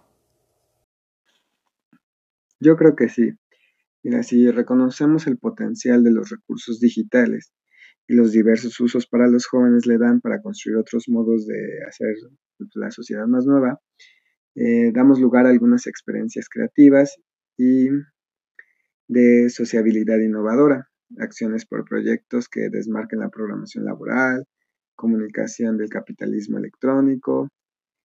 Yo 2.59 2.75
creo 2.75 2.95
que 2.95 3.09
sí. 3.09 3.31
Mira, 4.03 4.21
si 4.21 4.51
reconocemos 4.51 5.25
el 5.25 5.39
potencial 5.39 6.03
de 6.03 6.11
los 6.11 6.29
recursos 6.29 6.79
digitales 6.79 7.51
y 8.07 8.13
los 8.13 8.31
diversos 8.33 8.79
usos 8.79 9.07
para 9.07 9.27
los 9.27 9.47
jóvenes 9.47 9.87
le 9.87 9.97
dan 9.97 10.21
para 10.21 10.39
construir 10.43 10.77
otros 10.77 11.05
modos 11.09 11.47
de 11.47 11.83
hacer 11.89 12.13
la 12.75 12.91
sociedad 12.91 13.25
más 13.25 13.47
nueva, 13.47 13.81
eh, 14.53 14.91
damos 14.93 15.19
lugar 15.19 15.47
a 15.47 15.49
algunas 15.49 15.87
experiencias 15.87 16.47
creativas 16.47 17.17
y 17.57 17.89
de 19.11 19.49
sociabilidad 19.49 20.19
innovadora, 20.19 20.87
acciones 21.17 21.65
por 21.65 21.83
proyectos 21.83 22.47
que 22.47 22.69
desmarquen 22.69 23.19
la 23.19 23.27
programación 23.27 23.83
laboral, 23.83 24.47
comunicación 24.95 25.77
del 25.77 25.89
capitalismo 25.89 26.57
electrónico. 26.57 27.49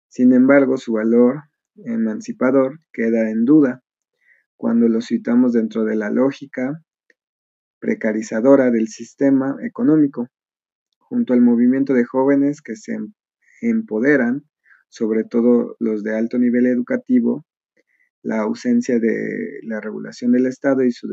Sin 0.09 0.33
embargo, 0.33 0.79
su 0.79 0.95
valor 0.95 1.45
emancipador 1.77 2.81
queda 2.93 3.31
en 3.31 3.45
duda 3.45 3.85
cuando 4.57 4.89
lo 4.89 5.01
citamos 5.01 5.53
dentro 5.53 5.85
de 5.85 5.95
la 5.95 6.11
lógica 6.11 6.83
precarizadora 7.79 8.73
del 8.73 8.89
sistema 8.89 9.57
económico, 9.63 10.27
junto 10.99 11.35
al 11.35 11.41
movimiento 11.41 11.95
de 11.95 12.05
jóvenes 12.05 12.63
que 12.63 12.75
se 12.75 12.95
em-, 12.95 13.13
empoderan, 13.61 14.43
sobre 14.89 15.23
todo 15.23 15.77
los 15.79 16.03
de 16.03 16.17
alto 16.17 16.37
nivel 16.37 16.67
educativo, 16.67 17.45
la 18.27 18.41
ausencia 18.41 18.99
de 18.99 19.61
la 19.63 19.81
regulación 19.81 20.33
del 20.33 20.47
Estado 20.47 20.83
y 20.83 20.91
su, 20.91 21.07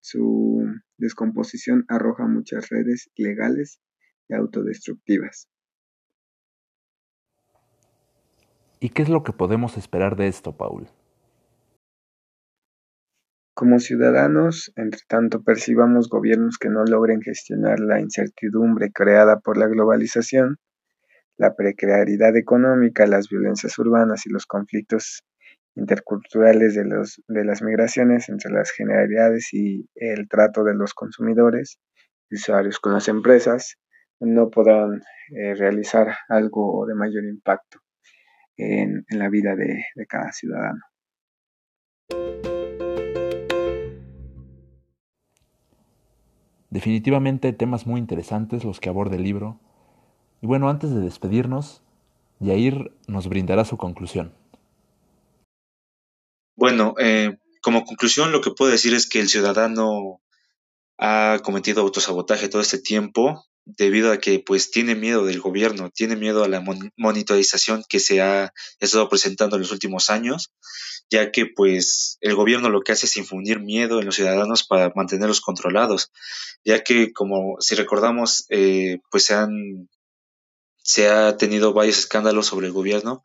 su 0.00 0.64
descomposición 0.98 1.84
arroja 1.88 2.28
muchas 2.28 2.68
redes 2.68 3.10
ilegales 3.16 3.80
y 4.28 4.34
autodestructivas. 4.34 5.48
¿Y 8.78 8.90
qué 8.90 9.02
es 9.02 9.08
lo 9.08 9.24
que 9.24 9.32
podemos 9.32 9.76
esperar 9.76 10.14
de 10.14 10.28
esto, 10.28 10.56
Paul? 10.56 10.86
Como 13.52 13.80
ciudadanos, 13.80 14.72
entre 14.76 15.00
tanto 15.08 15.42
percibamos 15.42 16.08
gobiernos 16.08 16.56
que 16.56 16.70
no 16.70 16.84
logren 16.84 17.20
gestionar 17.20 17.80
la 17.80 18.00
incertidumbre 18.00 18.92
creada 18.92 19.40
por 19.40 19.58
la 19.58 19.66
globalización, 19.66 20.56
la 21.36 21.56
precariedad 21.56 22.36
económica, 22.36 23.06
las 23.08 23.28
violencias 23.28 23.76
urbanas 23.78 24.24
y 24.24 24.30
los 24.30 24.46
conflictos 24.46 25.24
interculturales 25.76 26.74
de, 26.74 26.84
los, 26.84 27.22
de 27.28 27.44
las 27.44 27.62
migraciones 27.62 28.28
entre 28.28 28.52
las 28.52 28.70
generalidades 28.70 29.52
y 29.52 29.88
el 29.94 30.28
trato 30.28 30.64
de 30.64 30.74
los 30.74 30.94
consumidores 30.94 31.78
y 32.28 32.36
usuarios 32.36 32.78
con 32.78 32.92
las 32.92 33.08
empresas 33.08 33.76
no 34.20 34.50
podrán 34.50 35.02
eh, 35.30 35.54
realizar 35.54 36.14
algo 36.28 36.84
de 36.86 36.94
mayor 36.94 37.24
impacto 37.24 37.78
en, 38.56 39.04
la 39.10 39.28
vida 39.30 39.56
de, 39.56 39.84
de 39.94 40.06
cada 40.06 40.32
ciudadano. 40.32 40.80
Definitivamente 46.68 47.52
temas 47.52 47.86
muy 47.86 47.98
interesantes 47.98 48.64
los 48.64 48.78
que 48.78 48.88
aborda 48.90 49.16
el 49.16 49.24
libro. 49.24 49.58
Y 50.40 50.46
bueno, 50.46 50.68
antes 50.68 50.94
de 50.94 51.00
despedirnos, 51.00 51.82
Yair 52.38 52.92
nos 53.08 53.28
brindará 53.28 53.64
su 53.64 53.76
conclusión. 53.76 54.34
Bueno, 56.60 56.94
eh, 56.98 57.38
como 57.62 57.86
conclusión 57.86 58.32
lo 58.32 58.42
que 58.42 58.50
puedo 58.50 58.70
decir 58.70 58.92
es 58.92 59.08
que 59.08 59.18
el 59.18 59.30
ciudadano 59.30 60.20
ha 60.98 61.40
cometido 61.42 61.80
autosabotaje 61.80 62.50
todo 62.50 62.60
este 62.60 62.78
tiempo 62.78 63.46
debido 63.64 64.12
a 64.12 64.18
que 64.18 64.40
pues 64.40 64.70
tiene 64.70 64.94
miedo 64.94 65.24
del 65.24 65.40
gobierno, 65.40 65.88
tiene 65.88 66.16
miedo 66.16 66.44
a 66.44 66.48
la 66.48 66.62
monitorización 66.98 67.82
que 67.88 67.98
se 67.98 68.20
ha 68.20 68.52
estado 68.78 69.08
presentando 69.08 69.56
en 69.56 69.62
los 69.62 69.72
últimos 69.72 70.10
años, 70.10 70.52
ya 71.08 71.32
que 71.32 71.46
pues 71.46 72.18
el 72.20 72.34
gobierno 72.34 72.68
lo 72.68 72.82
que 72.82 72.92
hace 72.92 73.06
es 73.06 73.16
infundir 73.16 73.60
miedo 73.60 73.98
en 73.98 74.04
los 74.04 74.16
ciudadanos 74.16 74.62
para 74.62 74.92
mantenerlos 74.94 75.40
controlados, 75.40 76.12
ya 76.62 76.84
que 76.84 77.14
como 77.14 77.56
si 77.60 77.74
recordamos 77.74 78.44
eh, 78.50 78.98
pues 79.10 79.24
se 79.24 79.32
han 79.32 79.88
se 80.82 81.08
ha 81.08 81.38
tenido 81.38 81.72
varios 81.72 82.00
escándalos 82.00 82.48
sobre 82.48 82.66
el 82.66 82.74
gobierno 82.74 83.22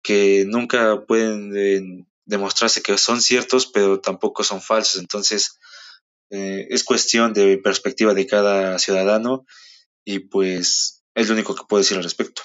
que 0.00 0.44
nunca 0.46 1.04
pueden 1.06 1.52
eh, 1.56 2.06
demostrarse 2.28 2.82
que 2.82 2.96
son 2.98 3.20
ciertos, 3.22 3.66
pero 3.66 4.00
tampoco 4.00 4.44
son 4.44 4.60
falsos. 4.60 5.00
Entonces, 5.00 5.58
eh, 6.30 6.66
es 6.70 6.84
cuestión 6.84 7.32
de 7.32 7.58
perspectiva 7.58 8.14
de 8.14 8.26
cada 8.26 8.78
ciudadano 8.78 9.46
y 10.04 10.20
pues 10.20 11.02
es 11.14 11.28
lo 11.28 11.34
único 11.34 11.54
que 11.54 11.64
puedo 11.66 11.80
decir 11.80 11.96
al 11.96 12.04
respecto. 12.04 12.42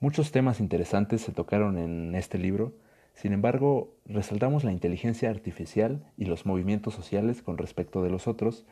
Muchos 0.00 0.32
temas 0.32 0.60
interesantes 0.60 1.22
se 1.22 1.32
tocaron 1.32 1.78
en 1.78 2.14
este 2.14 2.38
libro, 2.38 2.74
sin 3.14 3.32
embargo, 3.32 3.96
resaltamos 4.04 4.62
la 4.62 4.72
inteligencia 4.72 5.30
artificial 5.30 6.10
y 6.18 6.26
los 6.26 6.44
movimientos 6.44 6.94
sociales 6.94 7.40
con 7.42 7.56
respecto 7.56 8.02
de 8.02 8.10
los 8.10 8.26
otros, 8.28 8.66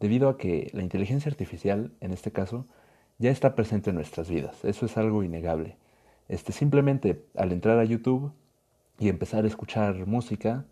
debido 0.00 0.28
a 0.28 0.36
que 0.36 0.70
la 0.72 0.82
inteligencia 0.82 1.30
artificial, 1.30 1.92
en 2.00 2.12
este 2.12 2.32
caso, 2.32 2.66
ya 3.18 3.30
está 3.30 3.54
presente 3.54 3.90
en 3.90 3.96
nuestras 3.96 4.28
vidas. 4.28 4.64
Eso 4.64 4.86
es 4.86 4.96
algo 4.96 5.22
innegable. 5.22 5.76
Este, 6.28 6.52
simplemente 6.52 7.24
al 7.36 7.52
entrar 7.52 7.78
a 7.78 7.84
YouTube 7.84 8.32
y 8.98 9.08
empezar 9.08 9.44
a 9.44 9.48
escuchar 9.48 10.06
música, 10.06 10.64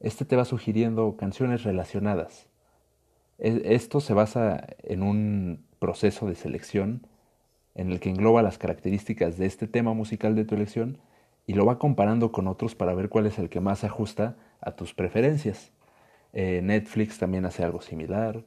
este 0.00 0.24
te 0.24 0.36
va 0.36 0.44
sugiriendo 0.44 1.16
canciones 1.16 1.62
relacionadas. 1.62 2.48
E, 3.38 3.62
esto 3.74 4.00
se 4.00 4.14
basa 4.14 4.66
en 4.82 5.02
un 5.02 5.64
proceso 5.78 6.26
de 6.26 6.34
selección 6.34 7.06
en 7.74 7.90
el 7.90 8.00
que 8.00 8.10
engloba 8.10 8.42
las 8.42 8.58
características 8.58 9.38
de 9.38 9.46
este 9.46 9.66
tema 9.66 9.94
musical 9.94 10.34
de 10.34 10.44
tu 10.44 10.54
elección 10.54 10.98
y 11.46 11.54
lo 11.54 11.64
va 11.64 11.78
comparando 11.78 12.32
con 12.32 12.46
otros 12.46 12.74
para 12.74 12.94
ver 12.94 13.08
cuál 13.08 13.26
es 13.26 13.38
el 13.38 13.48
que 13.48 13.60
más 13.60 13.80
se 13.80 13.86
ajusta 13.86 14.36
a 14.60 14.72
tus 14.72 14.94
preferencias. 14.94 15.72
Eh, 16.32 16.60
Netflix 16.62 17.18
también 17.18 17.44
hace 17.46 17.64
algo 17.64 17.80
similar. 17.80 18.44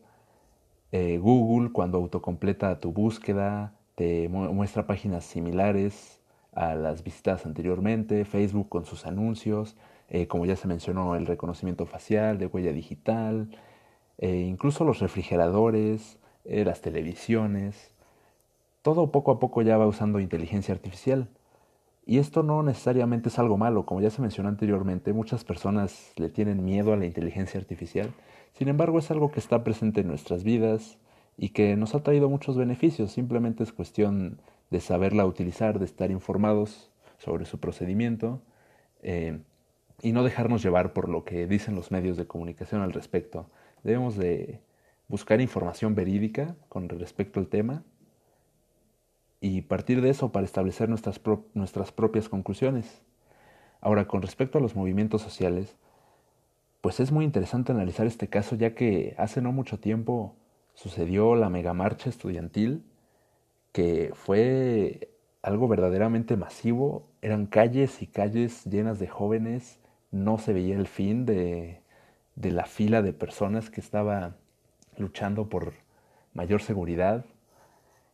Eh, 0.92 1.18
Google, 1.18 1.72
cuando 1.72 1.98
autocompleta 1.98 2.80
tu 2.80 2.92
búsqueda, 2.92 3.74
te 3.96 4.30
muestra 4.30 4.88
páginas 4.88 5.26
similares 5.26 6.20
a 6.56 6.76
las 6.76 7.04
visitadas 7.04 7.46
anteriormente. 7.46 8.26
Facebook 8.26 8.70
con 8.70 8.86
sus 8.86 9.06
anuncios, 9.06 9.76
eh, 10.10 10.28
como 10.28 10.46
ya 10.46 10.56
se 10.56 10.68
mencionó, 10.68 11.16
el 11.16 11.26
reconocimiento 11.26 11.86
facial, 11.86 12.38
de 12.38 12.48
huella 12.48 12.74
digital, 12.74 13.50
eh, 14.18 14.46
incluso 14.48 14.84
los 14.84 15.00
refrigeradores, 15.00 16.20
las 16.46 16.82
televisiones. 16.82 17.94
Todo 18.82 19.12
poco 19.12 19.32
a 19.32 19.40
poco 19.40 19.62
ya 19.62 19.78
va 19.78 19.88
usando 19.88 20.20
inteligencia 20.20 20.74
artificial. 20.74 21.30
Y 22.06 22.18
esto 22.18 22.44
no 22.44 22.64
necesariamente 22.64 23.30
es 23.30 23.40
algo 23.40 23.58
malo, 23.58 23.86
como 23.86 24.02
ya 24.02 24.10
se 24.10 24.22
mencionó 24.22 24.50
anteriormente, 24.50 25.14
muchas 25.14 25.46
personas 25.46 26.12
le 26.18 26.30
tienen 26.30 26.66
miedo 26.66 26.92
a 26.92 26.98
la 26.98 27.06
inteligencia 27.06 27.60
artificial 27.60 28.14
sin 28.54 28.68
embargo, 28.68 29.00
es 29.00 29.10
algo 29.12 29.32
que 29.32 29.40
está 29.40 29.64
presente 29.64 30.02
en 30.02 30.08
nuestras 30.08 30.44
vidas 30.44 30.98
y 31.38 31.50
que 31.50 31.76
nos 31.76 31.96
ha 31.96 32.04
traído 32.04 32.30
muchos 32.30 32.56
beneficios. 32.56 33.12
Simplemente 33.12 33.64
es 33.64 33.74
cuestión 33.74 34.40
de 34.74 34.82
saberla 34.82 35.24
utilizar, 35.28 35.78
de 35.78 35.86
estar 35.86 36.10
informados 36.10 36.90
sobre 37.20 37.46
su 37.46 37.60
procedimiento 37.60 38.42
eh, 39.04 39.40
y 40.02 40.14
no 40.14 40.24
dejarnos 40.24 40.64
llevar 40.64 40.94
por 40.94 41.10
lo 41.10 41.24
que 41.26 41.46
dicen 41.46 41.76
los 41.76 41.92
medios 41.92 42.18
de 42.18 42.26
comunicación 42.26 42.82
al 42.82 42.92
respecto. 42.92 43.46
Debemos 43.84 44.18
de 44.18 44.62
buscar 45.08 45.42
información 45.42 45.94
verídica 45.94 46.56
con 46.70 46.90
respecto 46.90 47.40
al 47.40 47.50
tema 47.50 47.84
y 49.42 49.62
partir 49.62 50.02
de 50.02 50.10
eso 50.10 50.32
para 50.32 50.44
establecer 50.44 50.90
nuestras, 50.90 51.22
nuestras 51.54 51.92
propias 51.92 52.28
conclusiones. 52.28 53.04
Ahora, 53.80 54.08
con 54.08 54.24
respecto 54.24 54.58
a 54.58 54.62
los 54.62 54.76
movimientos 54.76 55.22
sociales, 55.22 55.76
pues 56.82 57.00
es 57.00 57.12
muy 57.12 57.26
interesante 57.26 57.72
analizar 57.72 58.08
este 58.08 58.28
caso 58.28 58.56
ya 58.56 58.74
que 58.74 59.14
hace 59.20 59.40
no 59.40 59.52
mucho 59.52 59.80
tiempo 59.80 60.36
sucedió 60.74 61.36
la 61.36 61.50
megamarcha 61.50 62.10
estudiantil 62.10 62.84
que 63.74 64.12
fue 64.14 65.10
algo 65.42 65.68
verdaderamente 65.68 66.38
masivo, 66.38 67.10
eran 67.22 67.48
calles 67.48 68.02
y 68.02 68.08
calles 68.08 68.64
llenas 68.64 69.00
de 69.00 69.08
jóvenes, 69.08 69.80
no 70.12 70.38
se 70.38 70.54
veía 70.54 70.78
el 70.78 70.88
fin 70.88 71.26
de, 71.26 71.82
de 72.36 72.52
la 72.52 72.66
fila 72.66 73.02
de 73.02 73.12
personas 73.12 73.70
que 73.70 73.82
estaba 73.82 74.38
luchando 74.98 75.50
por 75.50 75.74
mayor 76.34 76.62
seguridad. 76.62 77.26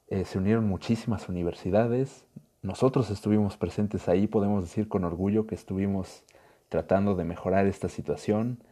Eh, 0.08 0.26
se 0.26 0.40
unieron 0.40 0.68
muchísimas 0.68 1.30
universidades, 1.30 2.26
nosotros 2.62 3.10
estuvimos 3.10 3.56
presentes 3.56 4.10
ahí, 4.10 4.28
podemos 4.28 4.64
decir 4.64 4.90
con 4.90 5.06
orgullo 5.06 5.48
que 5.48 5.56
estuvimos 5.56 6.24
tratando 6.68 7.16
de 7.16 7.24
mejorar 7.24 7.68
esta 7.68 7.88
situación. 7.88 8.64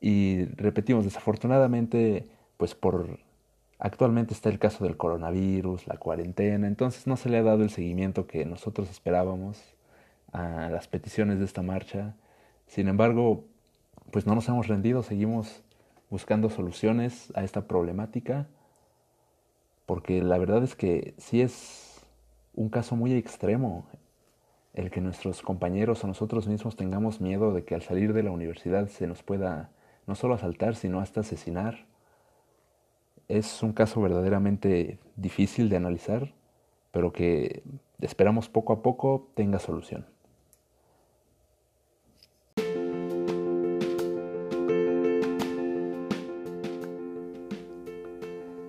Y 0.00 0.46
repetimos, 0.56 1.04
desafortunadamente, 1.04 2.28
pues 2.56 2.74
por 2.74 3.20
actualmente 3.80 4.34
está 4.34 4.50
el 4.50 4.58
caso 4.58 4.84
del 4.84 4.96
coronavirus, 4.96 5.86
la 5.86 5.96
cuarentena, 5.96 6.66
entonces 6.66 7.06
no 7.06 7.16
se 7.16 7.30
le 7.30 7.38
ha 7.38 7.42
dado 7.42 7.62
el 7.62 7.70
seguimiento 7.70 8.26
que 8.26 8.44
nosotros 8.44 8.90
esperábamos 8.90 9.58
a 10.32 10.68
las 10.68 10.86
peticiones 10.86 11.38
de 11.38 11.46
esta 11.46 11.62
marcha. 11.62 12.14
Sin 12.66 12.88
embargo, 12.88 13.44
pues 14.12 14.26
no 14.26 14.34
nos 14.34 14.48
hemos 14.48 14.68
rendido, 14.68 15.02
seguimos 15.02 15.62
buscando 16.10 16.50
soluciones 16.50 17.32
a 17.34 17.42
esta 17.42 17.66
problemática, 17.66 18.46
porque 19.86 20.22
la 20.22 20.38
verdad 20.38 20.62
es 20.62 20.76
que 20.76 21.14
sí 21.18 21.40
es 21.40 22.00
un 22.54 22.68
caso 22.68 22.96
muy 22.96 23.14
extremo 23.14 23.86
el 24.74 24.90
que 24.90 25.00
nuestros 25.00 25.42
compañeros 25.42 26.04
o 26.04 26.06
nosotros 26.06 26.46
mismos 26.46 26.76
tengamos 26.76 27.20
miedo 27.20 27.52
de 27.52 27.64
que 27.64 27.74
al 27.74 27.82
salir 27.82 28.12
de 28.12 28.22
la 28.22 28.30
universidad 28.30 28.88
se 28.88 29.06
nos 29.06 29.22
pueda 29.22 29.70
no 30.06 30.14
solo 30.14 30.34
asaltar, 30.34 30.76
sino 30.76 31.00
hasta 31.00 31.20
asesinar. 31.20 31.89
Es 33.30 33.62
un 33.62 33.72
caso 33.72 34.00
verdaderamente 34.00 34.98
difícil 35.14 35.68
de 35.68 35.76
analizar, 35.76 36.34
pero 36.90 37.12
que 37.12 37.62
esperamos 38.00 38.48
poco 38.48 38.72
a 38.72 38.82
poco 38.82 39.28
tenga 39.34 39.60
solución. 39.60 40.04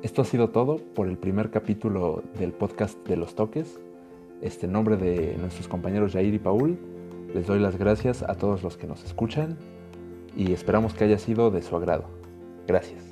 Esto 0.03 0.21
ha 0.21 0.25
sido 0.25 0.51
todo 0.51 0.77
por 0.77 1.07
el 1.07 1.17
primer 1.17 1.49
capítulo 1.49 2.21
del 2.37 2.53
podcast 2.53 2.99
de 3.07 3.17
los 3.17 3.33
toques 3.33 3.79
este 4.43 4.67
nombre 4.67 4.95
de 4.95 5.37
nuestros 5.39 5.67
compañeros 5.67 6.13
Jair 6.13 6.35
y 6.35 6.39
Paul, 6.39 6.77
les 7.33 7.47
doy 7.47 7.59
las 7.59 7.77
gracias 7.77 8.21
a 8.21 8.35
todos 8.35 8.61
los 8.61 8.77
que 8.77 8.85
nos 8.85 9.03
escuchan 9.03 9.57
y 10.37 10.51
esperamos 10.53 10.93
que 10.93 11.05
haya 11.05 11.17
sido 11.17 11.49
de 11.49 11.63
su 11.63 11.75
agrado. 11.75 12.05
Gracias. 12.67 13.10